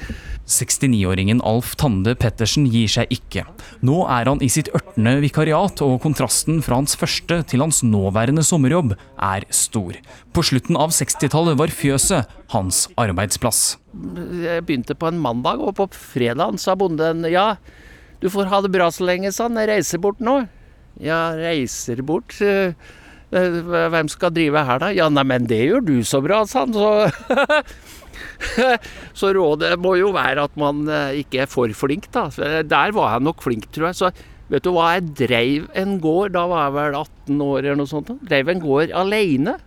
[0.50, 3.46] 69-åringen Alf Tande Pettersen gir seg ikke.
[3.86, 8.44] Nå er han i sitt ørtende vikariat, og kontrasten fra hans første til hans nåværende
[8.46, 9.98] sommerjobb er stor.
[10.34, 13.78] På slutten av 60-tallet var fjøset hans arbeidsplass.
[14.42, 17.54] Jeg begynte på en mandag, og på fredag sa bonden ja,
[18.20, 19.60] du får ha det bra så lenge, sa han.
[19.62, 20.42] Jeg reiser bort nå.
[21.00, 22.36] Ja, reiser bort.
[22.42, 22.74] Eh,
[23.30, 24.90] hvem skal drive her, da?
[24.96, 26.74] Ja, nei, men det gjør du så bra, sa han.
[26.74, 26.90] Så
[29.20, 32.28] Så rådet må jo være at man eh, ikke er for flink, da.
[32.64, 34.00] Der var jeg nok flink, tror jeg.
[34.00, 34.12] Så
[34.50, 37.92] vet du hva, jeg dreiv en gård, da var jeg vel 18 år eller noe
[37.92, 38.10] sånt.
[38.10, 38.18] Da.
[38.34, 39.60] Dreiv en gård alene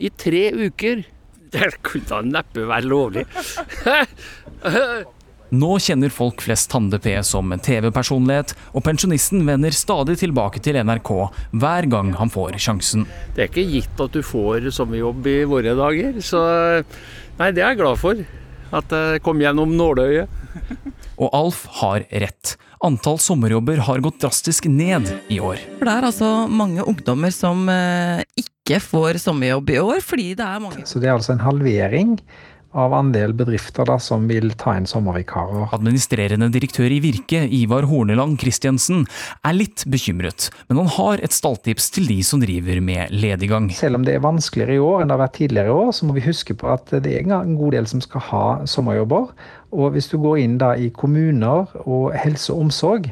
[0.00, 1.06] i tre uker.
[1.50, 3.24] Det kunne da neppe være lovlig.
[5.50, 10.78] Nå kjenner folk flest Tande P som en TV-personlighet, og pensjonisten vender stadig tilbake til
[10.78, 11.10] NRK
[11.58, 13.08] hver gang han får sjansen.
[13.34, 16.44] Det er ikke gitt at du får sommerjobb i våre dager, så
[17.40, 18.20] nei, det er jeg glad for.
[18.70, 20.30] At jeg kom gjennom nåløyet.
[21.20, 22.54] Og Alf har rett.
[22.86, 25.58] Antall sommerjobber har gått drastisk ned i år.
[25.80, 30.62] Det er altså mange ungdommer som eh, ikke får sommerjobb i år, fordi det er
[30.62, 32.14] mange Så det er altså en halvering
[32.76, 35.70] av andel bedrifter da, som vil ta inn sommervikarer.
[35.74, 39.06] Administrerende direktør i Virke, Ivar Horneland Christiansen,
[39.46, 43.70] er litt bekymret, men han har et stalltips til de som driver med lediggang.
[43.74, 46.06] Selv om det er vanskeligere i år enn det har vært tidligere i år, så
[46.06, 49.34] må vi huske på at det er en god del som skal ha sommerjobber.
[49.74, 53.10] Og hvis du går inn da i kommuner og helse og omsorg,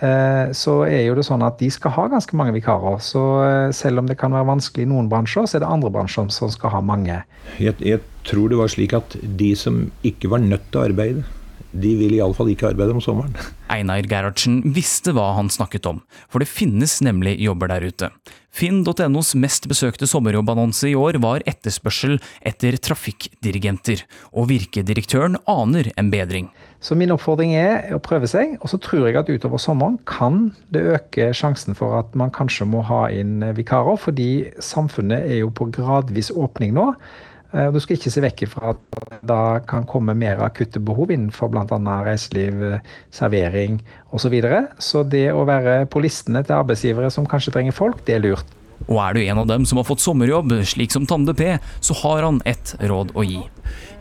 [0.00, 2.98] så er jo det sånn at de skal ha ganske mange vikarer.
[3.04, 5.92] Så eh, selv om det kan være vanskelig i noen bransjer, så er det andre
[5.94, 7.20] bransjer som skal ha mange.
[7.62, 11.24] Jeg, jeg tror det var slik at de som ikke var nødt til å arbeide,
[11.74, 13.34] de vil iallfall ikke arbeide om sommeren.
[13.74, 18.10] Einar Gerhardsen visste hva han snakket om, for det finnes nemlig jobber der ute.
[18.54, 26.52] Finn.nos mest besøkte sommerjobbannonse i år var etterspørsel etter trafikkdirigenter, og Virkedirektøren aner en bedring.
[26.84, 30.50] Så min oppfordring er å prøve seg, og så tror jeg at utover sommeren kan
[30.74, 35.52] det øke sjansen for at man kanskje må ha inn vikarer, fordi samfunnet er jo
[35.54, 36.90] på gradvis åpning nå.
[37.54, 41.14] Eh, du skal ikke se vekk fra at det da kan komme mer akutte behov
[41.14, 41.96] innenfor bl.a.
[42.04, 42.60] reiseliv,
[43.14, 43.80] servering
[44.10, 44.26] osv.
[44.26, 44.60] Så, videre.
[44.76, 48.54] så det å være på listene til arbeidsgivere som kanskje trenger folk, det er lurt.
[48.90, 51.96] Og er du en av dem som har fått sommerjobb, slik som Tande P, så
[52.04, 53.40] har han ett råd å gi.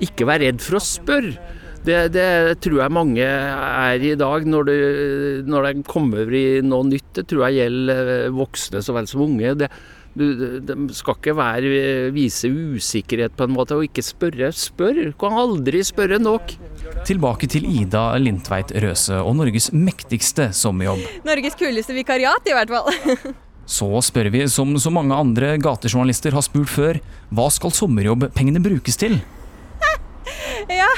[0.04, 1.62] Ikke vær redd for å spørre.
[1.84, 2.28] Det, det,
[2.64, 4.78] tror jeg mange er i dag, når, det,
[5.50, 7.10] når de kommer i noe nytt.
[7.18, 9.52] Det tror jeg gjelder voksne så vel som unge.
[9.60, 9.70] Det,
[10.14, 10.26] du,
[10.62, 11.70] de skal ikke være,
[12.14, 14.52] vise usikkerhet på en måte, og ikke spørre.
[14.56, 15.00] Spør!
[15.10, 16.56] Du kan aldri spørre nok.
[17.08, 21.02] Tilbake til Ida Lindtveit Røse og Norges mektigste sommerjobb.
[21.28, 23.34] Norges kuleste vikariat, i hvert fall.
[23.66, 26.98] Så spør vi, som så mange andre gatejournalister har spurt før,
[27.32, 29.22] hva skal sommerjobbpengene brukes til?
[30.82, 30.90] Ja,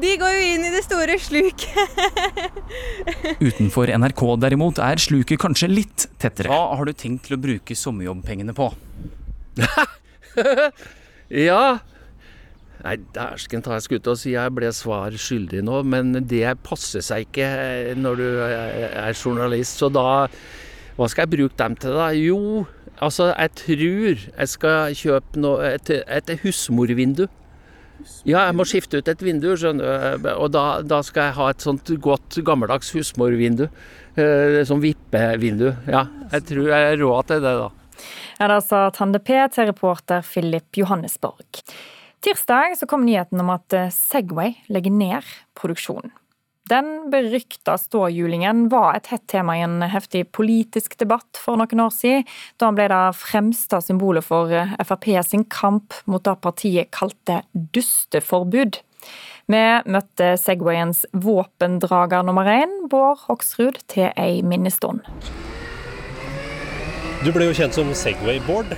[0.00, 2.00] de går jo inn i det store sluket.
[3.48, 6.50] Utenfor NRK derimot er sluket kanskje litt tettere.
[6.52, 8.70] Hva har du tenkt til å bruke sommerjobbpengene på?
[11.48, 11.62] ja
[12.82, 16.56] Nei, dæsken ta jeg skulle til å si jeg ble svar skyldig nå, men det
[16.66, 17.46] passer seg ikke
[18.00, 19.78] når du er journalist.
[19.78, 20.26] Så da
[20.96, 22.08] Hva skal jeg bruke dem til, da?
[22.16, 22.64] Jo,
[22.98, 27.28] altså, jeg tror jeg skal kjøpe noe, et, et husmorvindu.
[28.28, 30.28] Ja, jeg må skifte ut et vindu, skjønner du.
[30.36, 33.68] Og da, da, skal jeg ha et sånt godt gammeldags husmorvindu.
[34.14, 35.70] Eh, som vippevindu.
[35.88, 37.70] Ja, jeg tror jeg har råd til det, da.
[38.36, 41.62] Ja, da sa Tande P til reporter Philip Johannesborg.
[42.22, 46.12] Tirsdag så kom nyheten om at eh, Segway legger ned produksjonen.
[46.72, 51.90] Den berykta ståhjulingen var et hett tema i en heftig politisk debatt for noen år
[51.92, 52.24] siden,
[52.56, 54.48] da han ble det fremste symbolet for
[54.80, 57.42] Frp sin kamp mot det partiet kalte
[57.76, 58.80] dusteforbud.
[59.52, 65.04] Vi møtte Segwayens våpendrager nummer én, Bård Hoksrud, til ei minnestund.
[67.20, 68.72] Du ble jo kjent som Segway-Bård.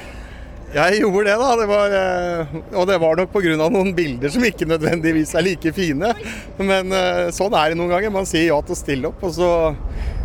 [0.75, 1.51] Jeg gjorde det, da.
[1.61, 3.57] Det var, eh, og det var nok pga.
[3.71, 6.15] noen bilder som ikke nødvendigvis er like fine.
[6.59, 8.15] Men eh, sånn er det noen ganger.
[8.15, 9.51] Man sier ja til å stille opp, og så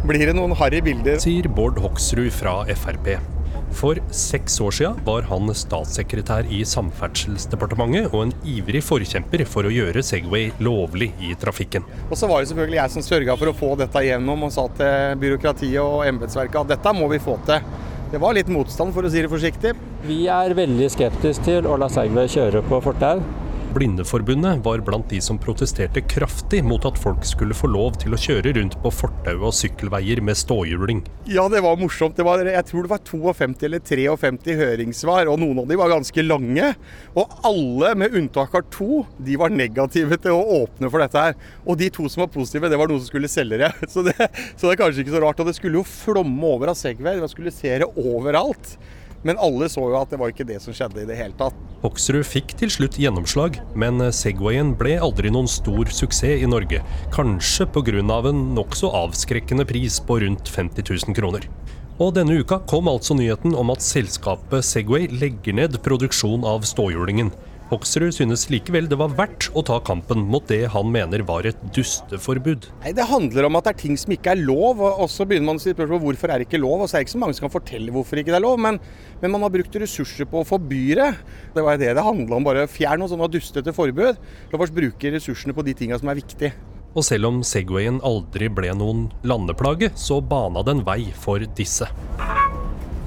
[0.10, 1.20] blir det noen harry bilder.
[1.22, 3.20] Sier Bård Hoksrud fra Frp.
[3.78, 9.74] For seks år siden var han statssekretær i Samferdselsdepartementet og en ivrig forkjemper for å
[9.74, 11.86] gjøre Segway lovlig i trafikken.
[12.10, 14.66] Og så var det selvfølgelig jeg som sørga for å få dette gjennom og sa
[14.80, 17.62] til byråkratiet og embetsverket at dette må vi få til.
[18.10, 19.76] Det var litt motstand, for å si det forsiktig.
[20.02, 23.22] Vi er veldig skeptiske til å la Segway kjøre på fortau.
[23.70, 28.18] Blindeforbundet var blant de som protesterte kraftig mot at folk skulle få lov til å
[28.18, 31.04] kjøre rundt på fortau og sykkelveier med ståhjuling.
[31.30, 32.18] Ja, det var morsomt.
[32.18, 35.94] Det var, jeg tror det var 52 eller 53 høringssvar, og noen av de var
[35.94, 36.74] ganske lange.
[37.14, 41.38] Og alle, med unntak av to, de var negative til å åpne for dette her.
[41.70, 43.74] Og de to som var positive, det var noen som skulle selge det.
[43.94, 44.18] Så det,
[44.56, 45.44] så det er kanskje ikke så rart.
[45.44, 47.22] Og det skulle jo flomme over av Segway.
[47.22, 48.80] Man skulle se det overalt.
[49.24, 51.56] Men alle så jo at det var ikke det som skjedde i det hele tatt.
[51.84, 56.82] Hoksrud fikk til slutt gjennomslag, men Segwayen ble aldri noen stor suksess i Norge.
[57.16, 58.00] Kanskje pga.
[58.00, 61.48] en nokså avskrekkende pris på rundt 50 000 kroner.
[62.00, 67.32] Og denne uka kom altså nyheten om at selskapet Segway legger ned produksjon av ståhjulingen.
[67.70, 71.60] Hoksrud synes likevel det var verdt å ta kampen mot det han mener var et
[71.76, 72.66] dusteforbud.
[72.82, 75.52] Nei, Det handler om at det er ting som ikke er lov, og så begynner
[75.52, 76.82] man å si spørsmål hvorfor er det ikke lov.
[76.82, 78.58] Og så er det ikke så mange som kan fortelle hvorfor ikke det er lov,
[78.58, 78.80] men,
[79.22, 81.12] men man har brukt ressurser på å forby det.
[81.54, 84.18] Det var det det handla om, bare fjern noen sånne dustete forbud.
[84.50, 86.56] La oss bruke ressursene på de tinga som er viktige.
[86.98, 91.86] Og selv om Segwayen aldri ble noen landeplage, så bana den vei for disse.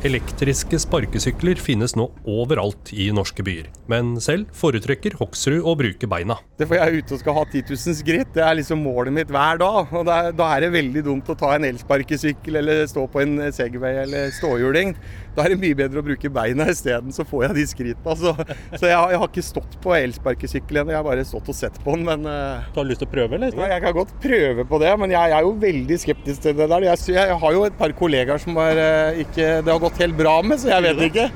[0.02, 6.40] Elektriske sparkesykler finnes nå overalt i norske byer, men selv foretrekker Hoksrud å bruke beina.
[6.58, 9.30] Det får jeg ute og skal ha 10 000 skritt, det er liksom målet mitt
[9.30, 9.92] hver dag.
[9.94, 13.38] Og er, Da er det veldig dumt å ta en elsparkesykkel eller stå på en
[13.54, 14.96] Segway eller ståhjuling.
[15.32, 18.16] Da er det mye bedre å bruke beina isteden, så får jeg de skrittene.
[18.20, 18.32] Så,
[18.76, 21.78] så jeg, jeg, har ikke stått på elsparkesykkel ennå, jeg har bare stått og sett
[21.80, 22.04] på den.
[22.08, 23.56] Men uh, Du har lyst til å prøve, eller?
[23.56, 26.56] Ja, jeg kan godt prøve på det, men jeg, jeg er jo veldig skeptisk til
[26.58, 26.88] det der.
[26.90, 30.18] Jeg, jeg har jo et par kollegaer som er, uh, ikke, det har gått helt
[30.20, 31.26] bra med, så jeg vet ikke.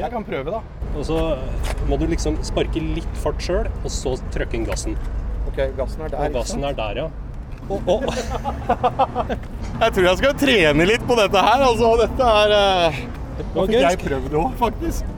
[0.00, 0.90] Jeg kan prøve, da.
[0.96, 1.22] Og så
[1.86, 4.98] må du liksom sparke litt fart sjøl, og så trykke inn gassen.
[5.46, 6.26] Ok, gassen er der.
[6.26, 7.10] Og gassen er der, ja.
[7.70, 8.02] Oh, oh.
[9.78, 11.62] jeg tror jeg skal trene litt på dette her.
[11.68, 13.19] Altså, dette er
[13.54, 15.16] Nå fikk jeg prøvd òg, faktisk.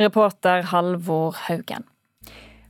[0.00, 1.86] Reporter Halvor Haugen.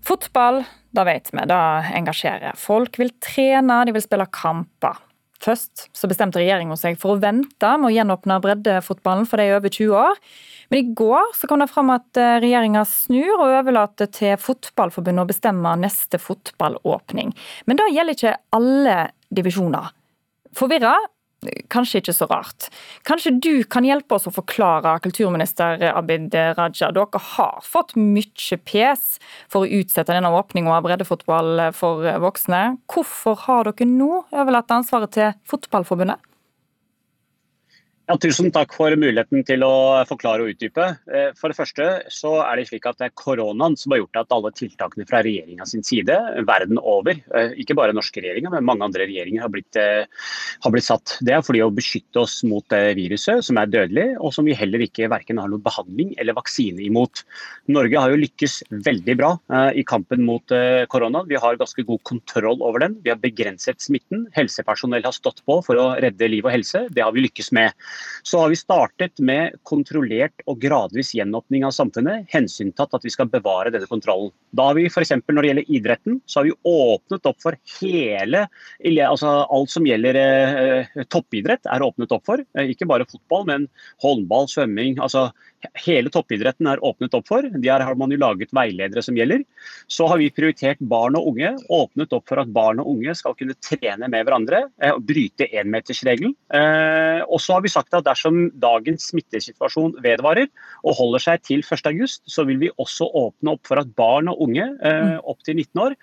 [0.07, 0.61] Fotball,
[0.95, 1.63] da vet vi, det
[1.99, 2.55] engasjerer.
[2.61, 5.01] Folk vil trene, de vil spille kamper.
[5.43, 9.73] Først så bestemte regjeringa seg for å vente med å gjenåpne breddefotballen for de over
[9.73, 10.21] 20 år.
[10.71, 15.27] Men i går så kom det fram at eh, regjeringa snur og overlater til Fotballforbundet
[15.27, 17.35] å bestemme neste fotballåpning.
[17.67, 18.97] Men det gjelder ikke alle
[19.37, 19.93] divisjoner.
[20.57, 20.97] Forvirra
[21.73, 22.69] kanskje ikke så rart.
[23.09, 26.93] Kanskje du kan hjelpe oss å forklare, kulturminister Abid Raja.
[26.95, 29.17] Dere har fått mye pes
[29.53, 32.63] for å utsette denne åpninga av breddefotball for voksne.
[32.93, 36.23] Hvorfor har dere nå overlatt ansvaret til Fotballforbundet?
[38.07, 40.85] Ja, tusen takk for muligheten til å forklare og utdype.
[41.11, 44.21] Eh, for det første så er det slik at det er koronaen som har gjort
[44.21, 46.15] at alle tiltakene fra regjeringa sin side
[46.47, 50.07] verden over, eh, ikke bare norske regjeringer, men mange andre regjeringer har blitt, eh,
[50.63, 51.17] har blitt satt.
[51.19, 54.87] Det er fordi å beskytte oss mot viruset, som er dødelig, og som vi heller
[54.87, 57.25] ikke verken har noen behandling eller vaksine imot.
[57.67, 59.33] Norge har jo lykkes veldig bra
[59.75, 61.27] i kampen mot koronaen.
[61.27, 63.01] Vi har ganske god kontroll over den.
[63.03, 64.31] Vi har begrenset smitten.
[64.33, 66.89] Helsepersonell har stått på for å redde liv og helse.
[66.93, 67.73] Det har vi lykkes med.
[68.27, 73.31] Så har vi startet med kontrollert og gradvis gjenåpning av samfunnet, hensyntatt at vi skal
[73.31, 74.33] bevare denne kontrollen.
[74.57, 75.15] Da har vi f.eks.
[75.29, 78.47] når det gjelder idretten, så har vi åpnet opp for hele
[79.07, 82.43] altså Alt som gjelder eh, toppidrett er åpnet opp for.
[82.57, 83.69] Eh, ikke bare fotball, men
[84.03, 84.99] håndball, svømming.
[85.03, 85.29] altså
[85.85, 87.47] hele toppidretten er åpnet opp for.
[87.63, 89.45] Der har man jo laget veiledere som gjelder.
[89.91, 91.55] Så har vi prioritert barn og unge.
[91.73, 94.67] Åpnet opp for at barn og unge skal kunne trene med hverandre.
[94.83, 96.37] Eh, bryte enmetersregelen.
[96.55, 100.49] Eh, og så har vi sagt at dersom dagens smittesituasjon vedvarer
[100.85, 104.47] og holder seg til 1.8, så vil vi også åpne opp for at barn og
[104.49, 105.27] unge eh, mm.
[105.27, 105.97] opp til 19 år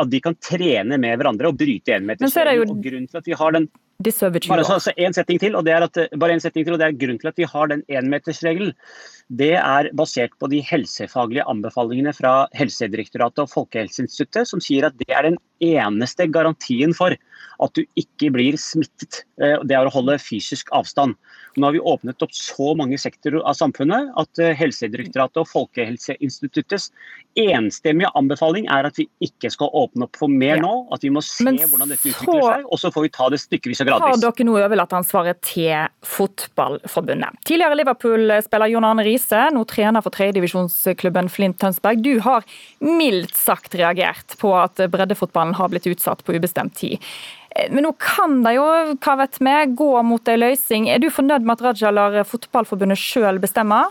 [0.00, 2.74] at de kan trene med hverandre og bryte enmetersregelen.
[2.74, 3.68] Og grunnen til at vi har den
[4.06, 4.62] disse over 20 år.
[4.64, 6.88] Bare så, en setning til, og det er at, bare en setning til, og det
[6.88, 8.72] er grunnen til at vi har den énmetersregelen.
[9.42, 15.10] Det er basert på de helsefaglige anbefalingene fra Helsedirektoratet og Folkehelseinstituttet, som sier at det
[15.14, 17.16] er den eneste garantien for
[17.60, 19.24] at du ikke blir smittet.
[19.40, 21.16] Eh, det er å holde fysisk avstand.
[21.58, 26.90] Nå har vi åpnet opp så mange sektorer av samfunnet at eh, Helsedirektoratet og Folkehelseinstituttets
[27.38, 30.62] enstemmige anbefaling er at vi ikke skal åpne opp for mer ja.
[30.64, 30.72] nå.
[30.94, 33.40] At vi må se Men hvordan dette utvikler seg, og så får vi ta det
[33.42, 34.16] stykkevis og gradvis.
[34.16, 37.40] Har dere nå overlatt ansvaret til Fotballforbundet?
[37.48, 42.02] Tidligere Liverpool-spiller Jon Arne Riise, nå trener for tredjedivisjonsklubben Flint Tønsberg.
[42.04, 42.46] Du har
[42.82, 46.98] mildt sagt reagert på at breddefotballen har blitt utsatt på ubestemt tid.
[47.70, 48.66] Men nå kan de jo,
[49.02, 50.86] hva vet vi, gå mot en løsning.
[50.88, 53.82] Er du fornøyd med at Raja lar Fotballforbundet sjøl bestemme?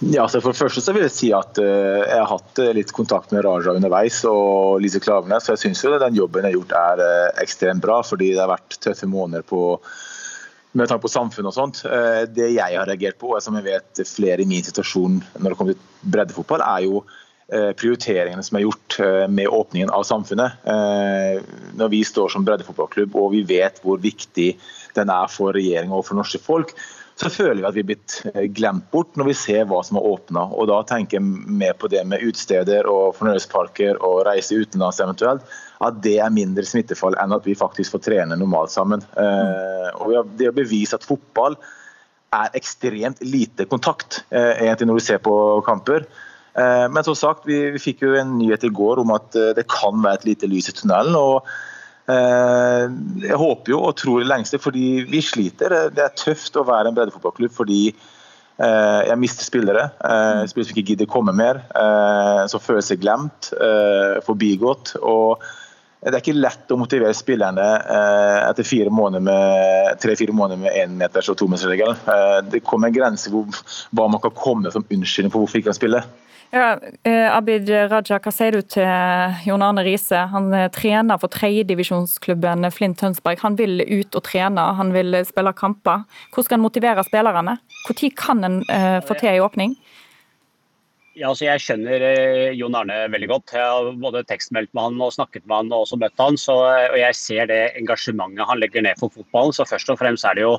[0.00, 2.70] Ja, altså For det første så vil jeg si at uh, jeg har hatt uh,
[2.76, 5.44] litt kontakt med Raja underveis og Lise Klavenes.
[5.44, 7.02] Så jeg syns den jobben jeg har gjort er
[7.44, 9.62] ekstremt bra, fordi det har vært tøffe måneder på
[10.78, 11.78] med tanke på samfunnet og sånt.
[12.36, 15.58] Det jeg har reagert på, og som jeg vet flere i min situasjon når det
[15.58, 17.00] kommer til breddefotball, er jo
[17.48, 18.98] prioriteringene som er gjort
[19.32, 20.66] med åpningen av samfunnet.
[21.80, 24.50] Når vi står som breddefotballklubb og vi vet hvor viktig
[24.98, 26.74] den er for regjeringa og for norske folk,
[27.18, 29.98] så føler vi at vi er blitt eh, glemt bort når vi ser hva som
[29.98, 30.44] er åpna.
[30.70, 31.24] Da tenker jeg
[31.60, 35.56] mer på det med utesteder og fornøyelsesparker og reise utenlands eventuelt.
[35.82, 39.02] At det er mindre smittefall enn at vi faktisk får trene normalt sammen.
[39.18, 41.58] Eh, og Det å bevise at fotball
[42.38, 45.34] er ekstremt lite kontakt, eh, egentlig når vi ser på
[45.66, 46.06] kamper.
[46.58, 50.00] Men som sagt, vi, vi fikk jo en nyhet i går om at det kan
[50.02, 51.14] være et lite lys i tunnelen.
[51.14, 51.46] og
[52.08, 52.84] Eh,
[53.20, 55.74] jeg håper jo og tror i lengste, fordi vi sliter.
[55.92, 59.88] Det er tøft å være en breddefotballklubb fordi eh, jeg mister spillere.
[60.00, 61.62] Eh, spillere som ikke gidder komme mer.
[62.48, 63.52] Som føler seg glemt,
[64.26, 64.96] forbigått.
[65.02, 65.44] og
[66.02, 67.64] det er ikke lett å motivere spillerne
[68.46, 71.98] etter fire måneder med tre-fire måneder med énmeters- og tometersregelen.
[72.52, 73.50] Det kommer en grense hvor
[73.90, 76.04] hva man kan komme som unnskyldning for hvorfor ikke kan spille.
[76.50, 78.86] Ja, eh, Abid Raja, hva sier du til
[79.44, 80.22] Jon Arne Riise?
[80.32, 83.42] Han eh, trener for tredjedivisjonsklubben Flint Tønsberg.
[83.42, 86.06] Han vil ut og trene, han vil spille kamper.
[86.32, 87.58] Hvordan skal han motivere spillerne?
[87.84, 89.76] Når kan en eh, få til en åpning?
[91.18, 93.52] Ja, altså jeg skjønner eh, Jon Arne veldig godt.
[93.56, 96.54] Jeg har både tekstmeldt med han og snakket med han og også møtt han, så,
[96.92, 99.56] og Jeg ser det engasjementet han legger ned for fotballen.
[99.56, 100.54] så Først og fremst er det jo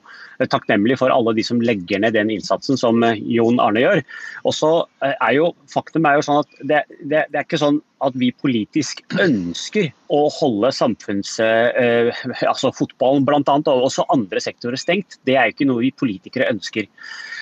[0.51, 4.03] takknemlig for alle de som legger ned den innsatsen som eh, Jon Arne gjør.
[4.43, 4.73] Og så
[5.05, 8.15] eh, er jo Faktum er jo sånn at det, det, det er ikke sånn at
[8.19, 11.35] vi politisk ønsker å holde samfunns...
[11.43, 12.09] Eh,
[12.47, 13.41] altså fotballen bl.a.
[13.43, 15.19] og også andre sektorer stengt.
[15.27, 16.87] Det er jo ikke noe vi politikere ønsker.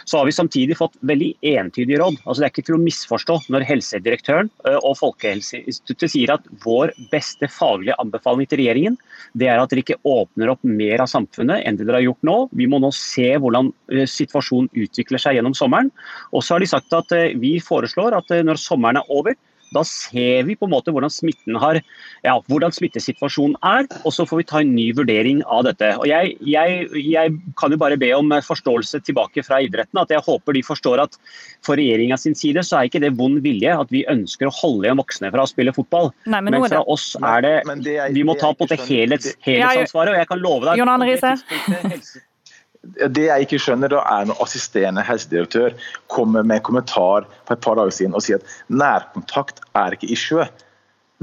[0.07, 2.19] Så har vi samtidig fått veldig entydige råd.
[2.23, 6.93] Altså Det er ikke til å misforstå når helsedirektøren eh, og Folkehelseinstituttet sier at vår
[7.11, 8.95] beste faglige anbefaling til regjeringen
[9.37, 12.29] det er at dere ikke åpner opp mer av samfunnet enn det dere har gjort
[12.29, 12.37] nå.
[12.55, 15.91] Vi må nå se hvordan eh, situasjonen utvikler seg gjennom sommeren.
[16.31, 19.35] Og så har de sagt at vi foreslår at når sommeren er over,
[19.75, 21.79] da ser vi på en måte hvordan smitten har,
[22.25, 25.91] ja, hvordan smittesituasjonen er, og så får vi ta en ny vurdering av dette.
[25.99, 29.99] Og jeg, jeg, jeg, kan jo bare be om forståelse tilbake fra idretten.
[29.99, 31.17] at Jeg håper de forstår at
[31.65, 34.87] for regjeringa sin side så er ikke det vond vilje at vi ønsker å holde
[34.87, 36.13] igjen voksne fra å spille fotball.
[36.25, 37.55] Nei, men, men fra oss er det,
[38.15, 41.35] Vi må ta på det helhets, helhetsansvaret, og jeg kan love deg Jon Arne Riise.
[42.95, 45.73] Det jeg ikke skjønner, da er når assisterende helsedirektør
[46.11, 50.11] kommer med en kommentar for et par dager siden og sier at nærkontakt er ikke
[50.13, 50.45] issue.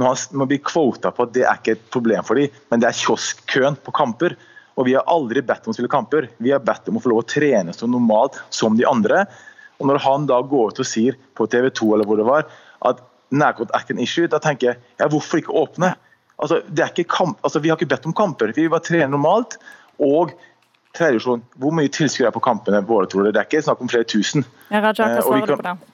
[0.01, 2.91] Når han blir kvota på at det er ikke et problem for dem, men det
[2.91, 4.37] er kioskkøen på kamper.
[4.75, 7.13] Og Vi har aldri bedt om å spille kamper, vi har bedt om å få
[7.13, 9.25] lov å trene så normalt som de andre.
[9.79, 12.49] Og Når han da går ut og sier på TV 2 eller hvor det var,
[12.85, 13.01] at
[13.31, 15.95] nærkontakt er ikke en issue, da tenker jeg ja, hvorfor ikke åpne?
[16.43, 19.59] Altså, altså, Vi har ikke bedt om kamper, vi vil bare trene normalt.
[20.03, 20.35] og
[20.95, 21.19] Tredje
[21.59, 23.35] Hvor mye tilskuere er på kampene våre, tror dere?
[23.35, 24.47] Det er ikke snakk om flere tusen.
[24.71, 25.94] Ja, Raja, hva svarer du på det?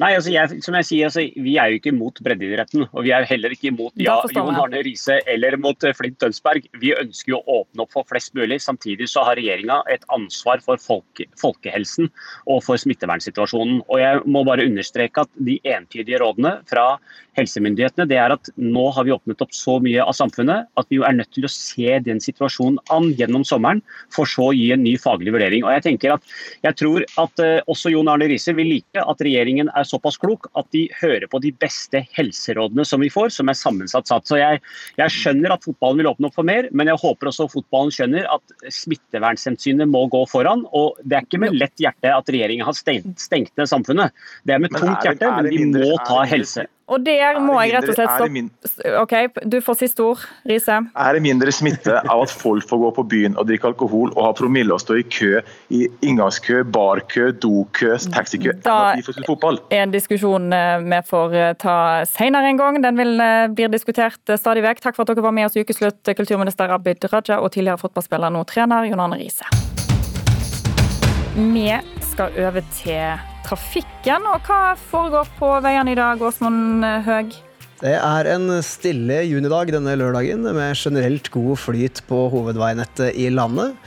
[0.00, 2.86] Nei, altså jeg, som jeg sier, altså, Vi er jo ikke mot breddeidretten.
[2.88, 6.68] Og vi er heller ikke mot ja, Jon Arne Riise eller mot eh, Flint Tønsberg.
[6.80, 8.62] Vi ønsker jo å åpne opp for flest mulig.
[8.64, 12.08] Samtidig så har regjeringa et ansvar for folke, folkehelsen
[12.48, 13.82] og for smittevernsituasjonen.
[13.88, 16.94] Og Jeg må bare understreke at de entydige rådene fra
[17.38, 20.98] helsemyndighetene det er at nå har vi åpnet opp så mye av samfunnet at vi
[20.98, 23.82] jo er nødt til å se den situasjonen an gjennom sommeren,
[24.12, 25.64] for så å gi en ny faglig vurdering.
[25.66, 26.34] Og Jeg tenker at
[26.64, 30.48] jeg tror at uh, også Jon Arne Riise vil like at regjeringen er såpass klok
[30.58, 34.28] at de hører på de beste helserådene som vi får, som er sammensatt satt.
[34.30, 34.62] Så jeg,
[35.00, 38.28] jeg skjønner at fotballen vil åpne opp for mer, men jeg håper også fotballen skjønner
[38.30, 40.66] at smittevernhensynet må gå foran.
[40.70, 44.16] og Det er ikke med lett hjerte at regjeringen har stengt, stengt ned samfunnet.
[44.46, 46.68] Det er med tungt hjerte, men vi må ta helse.
[46.90, 48.94] Og der må jeg rett og slett stoppe.
[48.98, 49.14] Ok,
[49.50, 50.80] Du får siste ord, Riise.
[50.98, 54.22] Er det mindre smitte av at folk får gå på byen og drikke alkohol og
[54.26, 59.18] ha promille og stå i kø, i inngangskø, barkø, dokø, taxikø, enn at vi får
[59.18, 59.60] spille fotball?
[59.70, 61.76] er en diskusjon eh, vi får eh, ta
[62.10, 62.82] senere en gang.
[62.82, 63.16] Den vil
[63.54, 64.82] blir diskutert stadig vekk.
[64.82, 68.32] Takk for at dere var med oss i ukeslutt, kulturminister Abid Raja og tidligere fotballspiller,
[68.34, 69.46] nå trener Jon Arne Riise.
[71.36, 71.68] Vi
[72.10, 74.26] skal over til trafikken.
[74.30, 77.34] Og hva foregår på veiene i dag, Åsmund Høeg?
[77.80, 83.78] Det er en stille junidag denne lørdagen, med generelt god flyt på hovedveinettet i landet.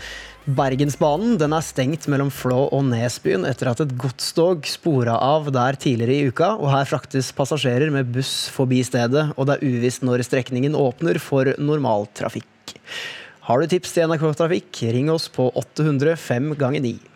[0.44, 5.78] Bergensbanen den er stengt mellom Flå og Nesbyen etter at et godstog spora av der
[5.80, 6.50] tidligere i uka.
[6.58, 11.22] og Her fraktes passasjerer med buss forbi stedet, og det er uvisst når strekningen åpner
[11.22, 12.76] for normaltrafikk.
[13.48, 17.13] Har du tips til NRK Trafikk, ring oss på 800 5 ganger 9.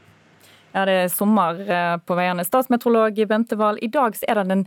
[0.78, 2.46] Ja, det er sommer eh, på veiene.
[2.46, 4.66] Statsmeteorolog Bente Wahl, i dag er det den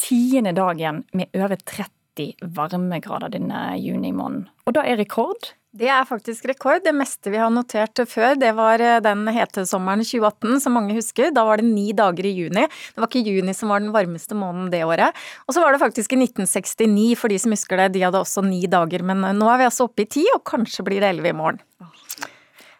[0.00, 4.48] tiende dagen med over 30 varmegrader denne junimåneden.
[4.66, 5.52] Og da er rekord?
[5.72, 6.82] Det er faktisk rekord.
[6.82, 11.30] Det meste vi har notert før, det var den den hetesommeren 2018, som mange husker.
[11.30, 12.66] Da var det ni dager i juni.
[12.66, 15.14] Det var ikke juni som var den varmeste måneden det året.
[15.46, 17.92] Og så var det faktisk i 1969, for de som husker det.
[17.94, 20.84] De hadde også ni dager, men nå er vi altså oppe i ti, og kanskje
[20.90, 21.62] blir det elleve i morgen.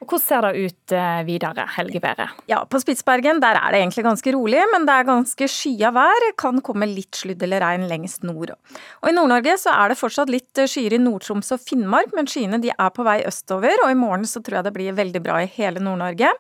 [0.03, 2.38] Og Hvordan ser det ut eh, videre, helgeværet?
[2.50, 6.24] Ja, På Spitsbergen der er det egentlig ganske rolig, men det er ganske skya vær.
[6.38, 8.50] Kan komme litt sludd eller regn lengst nord.
[8.50, 12.26] Og I Nord-Norge så er det fortsatt litt eh, skyer i Nord-Troms og Finnmark, men
[12.26, 13.78] skyene de er på vei østover.
[13.84, 16.32] Og i morgen så tror jeg det blir veldig bra i hele Nord-Norge.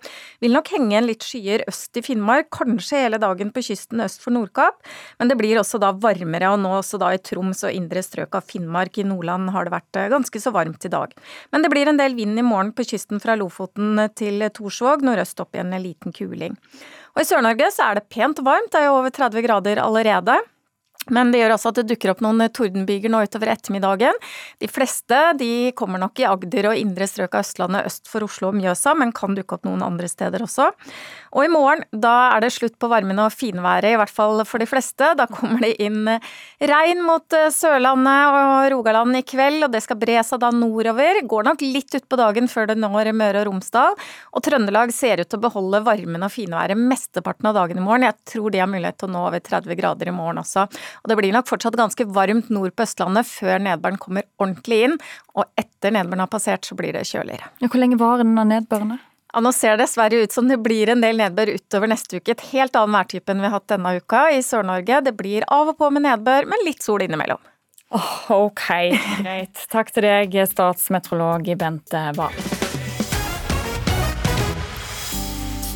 [0.42, 4.26] Vil nok henge igjen litt skyer øst i Finnmark, kanskje hele dagen på kysten øst
[4.26, 4.82] for Nordkapp.
[5.22, 8.34] Men det blir også da varmere, og nå også da i Troms og indre strøk
[8.40, 8.98] av Finnmark.
[8.98, 11.14] I Nordland har det vært eh, ganske så varmt i dag.
[11.54, 15.02] Men det blir en del vind i morgen på kysten fra Lofoten Lofoten til Torsvåg,
[15.04, 16.56] nordøst opp i en liten kuling.
[17.12, 20.38] Og I Sør-Norge så er det pent varmt, det er jo over 30 grader allerede.
[21.10, 24.18] Men det gjør altså at det dukker opp noen tordenbyger nå utover ettermiddagen.
[24.62, 28.52] De fleste de kommer nok i Agder og indre strøk av Østlandet øst for Oslo
[28.52, 30.68] og Mjøsa, men kan dukke opp noen andre steder også.
[31.32, 34.62] Og i morgen da er det slutt på varmen og finværet, i hvert fall for
[34.62, 35.12] de fleste.
[35.18, 36.06] Da kommer det inn
[36.60, 41.22] regn mot eh, Sørlandet og Rogaland i kveld, og det skal bre seg da nordover.
[41.28, 43.96] Går nok litt utpå dagen før det når Møre og Romsdal.
[44.36, 48.06] Og Trøndelag ser ut til å beholde varmen og finværet mesteparten av dagen i morgen.
[48.06, 50.68] Jeg tror de har mulighet til å nå over 30 grader i morgen også.
[51.02, 54.98] Og det blir nok fortsatt ganske varmt nord på Østlandet før nedbøren kommer ordentlig inn.
[55.36, 57.50] Og etter nedbøren har passert, så blir det kjøligere.
[57.64, 58.98] Hvor lenge varer denne nedbøren?
[59.32, 62.34] Ja, nå ser det dessverre ut som det blir en del nedbør utover neste uke.
[62.34, 65.00] Et helt annen værtype enn vi har hatt denne uka i Sør-Norge.
[65.08, 67.40] Det blir av og på med nedbør, men litt sol innimellom.
[67.92, 68.66] Oh, ok,
[69.22, 69.64] greit.
[69.72, 72.51] Takk til deg, statsmeteorolog Bente Wahl.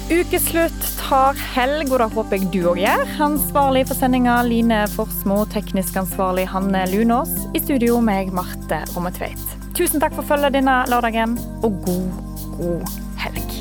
[0.07, 3.09] Ukeslutt tar helg, og det håper jeg du òg gjør.
[3.27, 7.33] Ansvarlig for sendinga Line Forsmo, teknisk ansvarlig Hanne Lunås.
[7.59, 9.43] I studio meg, Marte Rommetveit.
[9.75, 11.35] Tusen takk for følget denne lørdagen,
[11.67, 12.07] og god,
[12.55, 12.95] god
[13.25, 13.59] helg.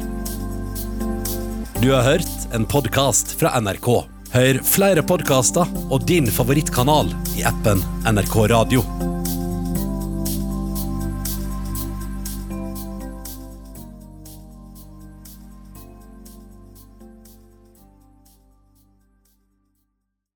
[1.81, 3.89] Du har hørt en podkast fra NRK.
[4.35, 8.85] Hør flere podkaster og din favorittkanal i appen NRK Radio.